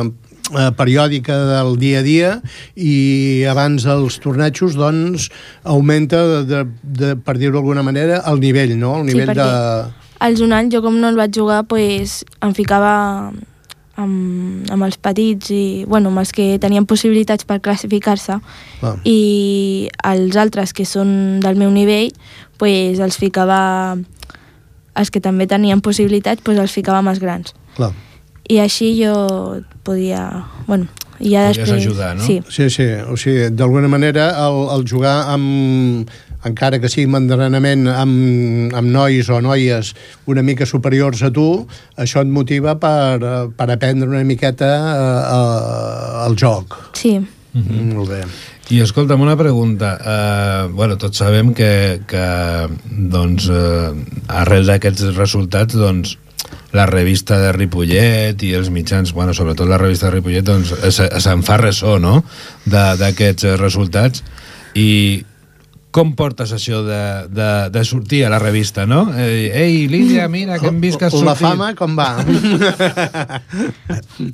[0.06, 2.32] eh, periòdica del dia a dia
[2.76, 5.30] i abans dels tornejos doncs
[5.64, 6.64] augmenta de, de,
[7.04, 8.98] de, per dir-ho d'alguna manera el nivell, no?
[9.04, 9.98] El Sí, nivell perquè- de...
[10.20, 13.32] Els un any, jo com no el vaig jugar, pues, em ficava
[14.00, 18.40] amb, amb els petits i bueno, amb els que tenien possibilitats per classificar-se
[18.80, 18.96] Clar.
[19.08, 22.14] i els altres que són del meu nivell
[22.62, 23.98] pues, els ficava
[25.00, 27.92] els que també tenien possibilitats pues, els ficava els grans Clar.
[28.50, 29.14] i així jo
[29.84, 30.26] podia
[30.68, 30.88] bueno,
[31.20, 32.24] i ja Podies després, ajudar, no?
[32.24, 36.10] sí, Sí, sí, o sigui, d'alguna manera el, el jugar amb
[36.46, 39.94] encara que sigui amb entrenament amb, amb nois o noies
[40.28, 41.68] una mica superiors a tu,
[41.98, 46.78] això et motiva per, per aprendre una miqueta eh, eh, el joc.
[46.94, 47.20] sí.
[47.52, 47.94] Mm -hmm.
[47.96, 48.22] Molt bé.
[48.70, 49.98] I escolta'm una pregunta.
[49.98, 56.18] Uh, bueno, tots sabem que, que doncs, uh, arrel d'aquests resultats doncs,
[56.72, 60.74] la revista de Ripollet i els mitjans, bueno, sobretot la revista de Ripollet, doncs
[61.18, 62.24] se'n fa ressò, no?,
[62.66, 64.24] de- d'aquests resultats.
[64.76, 65.26] I
[65.92, 67.00] com portes això de,
[67.34, 69.08] de, de sortir a la revista, no?
[69.18, 71.48] Eh, Ei, Lídia, mira, que hem vist que has La sortit.
[71.48, 72.20] fama, com va?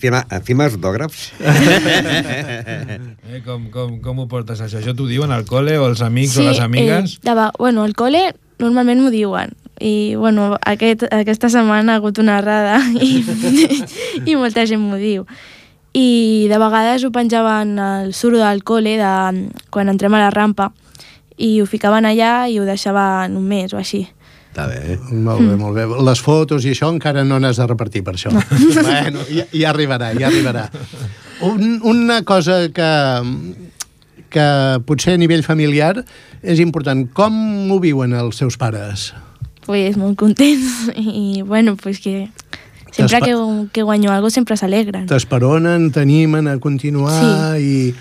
[0.02, 1.30] Firma, firma autògrafs?
[1.40, 3.00] Eh,
[3.46, 4.82] com, com, com ho portes, això?
[4.82, 7.20] Això t'ho diuen al cole o els amics o les amigues?
[7.24, 9.56] Eh, de, bueno, al cole normalment m'ho diuen.
[9.80, 13.24] I, bueno, aquest, aquesta setmana ha hagut una errada i,
[14.30, 15.24] i molta gent m'ho diu.
[15.96, 19.12] I de vegades ho penjaven al suro del cole de,
[19.72, 20.72] quan entrem a la rampa
[21.38, 24.06] i ho ficaven allà i ho deixaven un mes o així.
[24.56, 24.96] Està bé.
[25.12, 25.84] Molt bé, molt bé.
[26.08, 28.32] Les fotos i això encara no n'has de repartir per això.
[28.78, 30.70] bueno, ja, ja arribarà, ja arribarà.
[31.44, 32.92] Un, una cosa que,
[34.32, 34.46] que
[34.88, 36.06] potser a nivell familiar
[36.40, 37.04] és important.
[37.12, 39.10] Com ho viuen els seus pares?
[39.66, 42.30] Pues molt contents i, bueno, pues que
[42.92, 43.36] sempre que,
[43.76, 45.10] que guanyo algo sempre s'alegren.
[45.12, 47.92] T'esperonen, t'animen a continuar i...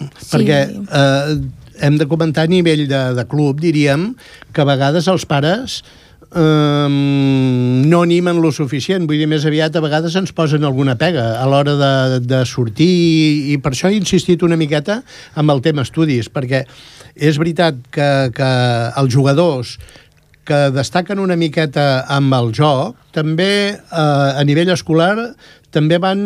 [0.00, 1.36] Perquè eh,
[1.80, 4.12] hem de comentar a nivell de, de club, diríem,
[4.52, 5.82] que a vegades els pares
[6.34, 11.34] eh, no animen lo suficient, vull dir, més aviat a vegades ens posen alguna pega
[11.40, 12.90] a l'hora de, de sortir
[13.54, 15.02] i per això he insistit una miqueta
[15.34, 16.64] amb el tema estudis, perquè
[17.14, 18.50] és veritat que, que
[18.98, 19.76] els jugadors
[20.46, 25.16] que destaquen una miqueta amb el joc, també eh, a nivell escolar
[25.74, 26.20] també van,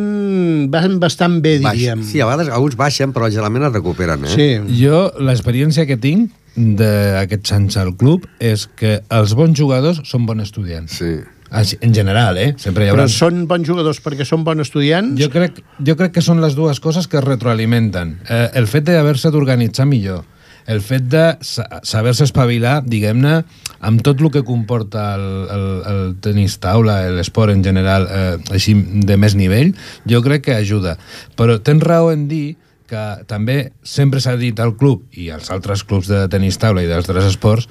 [0.73, 1.79] van bastant bé, Baix.
[1.79, 2.03] diríem.
[2.05, 4.35] Sí, a vegades alguns baixen, però generalment es recuperen, eh?
[4.35, 4.49] sí.
[4.83, 10.45] Jo, l'experiència que tinc d'aquests anys al club és que els bons jugadors són bons
[10.49, 10.99] estudiants.
[11.01, 11.17] Sí.
[11.49, 12.51] Així, En general, eh?
[12.61, 13.07] Sempre hi haurà...
[13.07, 15.15] Però són bons jugadors perquè són bons estudiants?
[15.21, 18.19] Jo crec, jo crec que són les dues coses que es retroalimenten.
[18.29, 20.27] Eh, el fet d'haver-se d'organitzar millor,
[20.69, 23.39] el fet de sa- saber-se espavilar, diguem-ne,
[23.81, 28.75] amb tot el que comporta el, el, el tenis taula, l'esport en general, eh, així
[29.09, 29.73] de més nivell,
[30.09, 30.99] jo crec que ajuda.
[31.39, 32.57] Però tens raó en dir
[32.89, 36.89] que també sempre s'ha dit al club i als altres clubs de tenis taula i
[36.89, 37.69] d'altres esports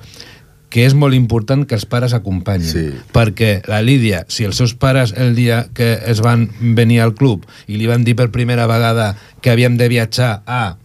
[0.69, 2.67] que és molt important que els pares acompanyin.
[2.69, 2.85] Sí.
[3.15, 7.45] Perquè la Lídia, si els seus pares el dia que es van venir al club
[7.71, 10.75] i li van dir per primera vegada que havíem de viatjar a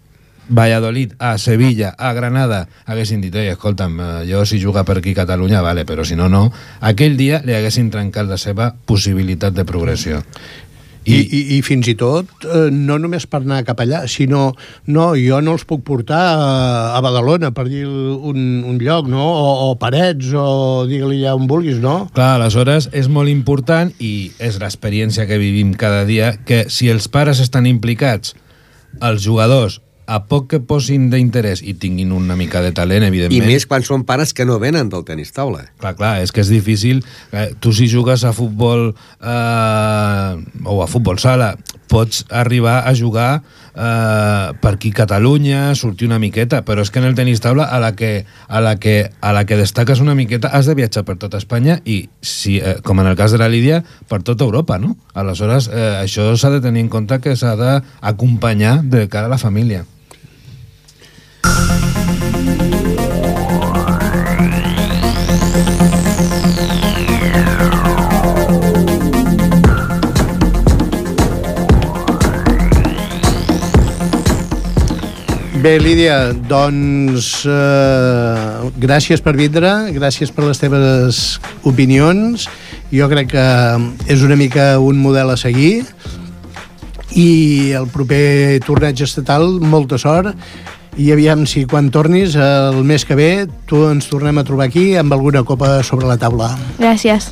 [0.53, 5.15] Valladolid, a Sevilla, a Granada, haguessin dit, ei, escolta'm, eh, jo si juga per aquí
[5.17, 6.51] Catalunya, vale, però si no, no.
[6.81, 10.21] Aquell dia li haguessin trencat la seva possibilitat de progressió.
[11.03, 14.53] I, i, I fins i tot, eh, no només per anar cap allà, sinó,
[14.87, 16.45] no, jo no els puc portar a,
[16.95, 19.25] a Badalona, per dir un, un lloc, no?
[19.25, 21.97] O, o Parets, o digue-li allà on vulguis, no?
[22.15, 27.11] Clar, aleshores és molt important i és l'experiència que vivim cada dia que si els
[27.11, 28.37] pares estan implicats,
[29.03, 33.49] els jugadors, a poc que posin d'interès i tinguin una mica de talent, I evidentment...
[33.49, 35.67] més quan són pares que no venen del tenis taula.
[35.83, 37.03] Clar, clar, és que és difícil.
[37.31, 40.33] Eh, tu si jugues a futbol eh,
[40.65, 41.55] o a futbol sala,
[41.93, 43.43] pots arribar a jugar
[43.75, 47.81] eh, per aquí Catalunya, sortir una miqueta, però és que en el tenis taula a
[47.83, 51.19] la que, a la que, a la que destaques una miqueta has de viatjar per
[51.21, 54.79] tota Espanya i, si, eh, com en el cas de la Lídia, per tota Europa,
[54.79, 54.97] no?
[55.15, 59.41] Aleshores, eh, això s'ha de tenir en compte que s'ha d'acompanyar de cara a la
[59.41, 59.85] família.
[75.63, 81.21] Bé, Lídia, doncs eh, gràcies per vindre, gràcies per les teves
[81.63, 82.49] opinions.
[82.91, 83.47] Jo crec que
[84.11, 85.85] és una mica un model a seguir
[87.15, 90.35] i el proper torneig estatal, molta sort
[90.99, 93.33] i aviam si quan tornis el mes que ve
[93.71, 96.57] tu ens tornem a trobar aquí amb alguna copa sobre la taula.
[96.83, 97.31] Gràcies.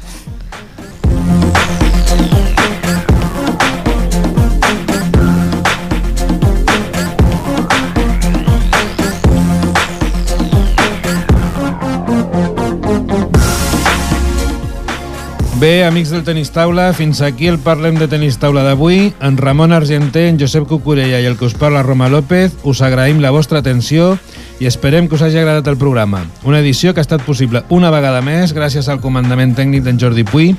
[15.61, 19.11] Bé, amics del Tenis Taula, fins aquí el Parlem de Tenis Taula d'avui.
[19.21, 23.21] En Ramon Argenter, en Josep Cucurella i el que us parla Roma López, us agraïm
[23.21, 24.15] la vostra atenció
[24.57, 26.23] i esperem que us hagi agradat el programa.
[26.49, 30.25] Una edició que ha estat possible una vegada més gràcies al comandament tècnic d'en Jordi
[30.25, 30.55] Puy.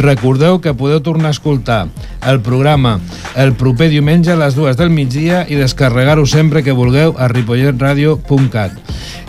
[0.00, 1.82] Recordeu que podeu tornar a escoltar
[2.24, 3.02] el programa
[3.36, 8.80] el proper diumenge a les dues del migdia i descarregar-ho sempre que vulgueu a ripolletradio.cat.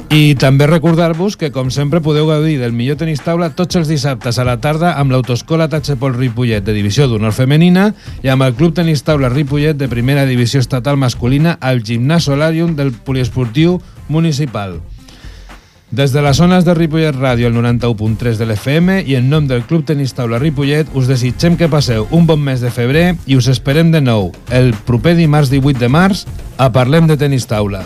[0.10, 4.40] I també recordar-vos que, com sempre, podeu gaudir del millor tenis taula tots els dissabtes
[4.42, 7.92] a la tarda amb l'Autoescola Tachepol Ripollet de Divisió d'Honor Femenina
[8.26, 12.74] i amb el Club Tenis Taula Ripollet de Primera Divisió Estatal Masculina al Gimnàs Solarium
[12.74, 13.78] del Poliesportiu
[14.10, 14.80] Municipal.
[15.94, 19.62] Des de les zones de Ripollet Ràdio, el 91.3 de l'FM, i en nom del
[19.70, 23.54] Club Tenis Taula Ripollet, us desitgem que passeu un bon mes de febrer i us
[23.54, 26.26] esperem de nou el proper dimarts 18 de març
[26.58, 27.86] a Parlem de Tenis Taula.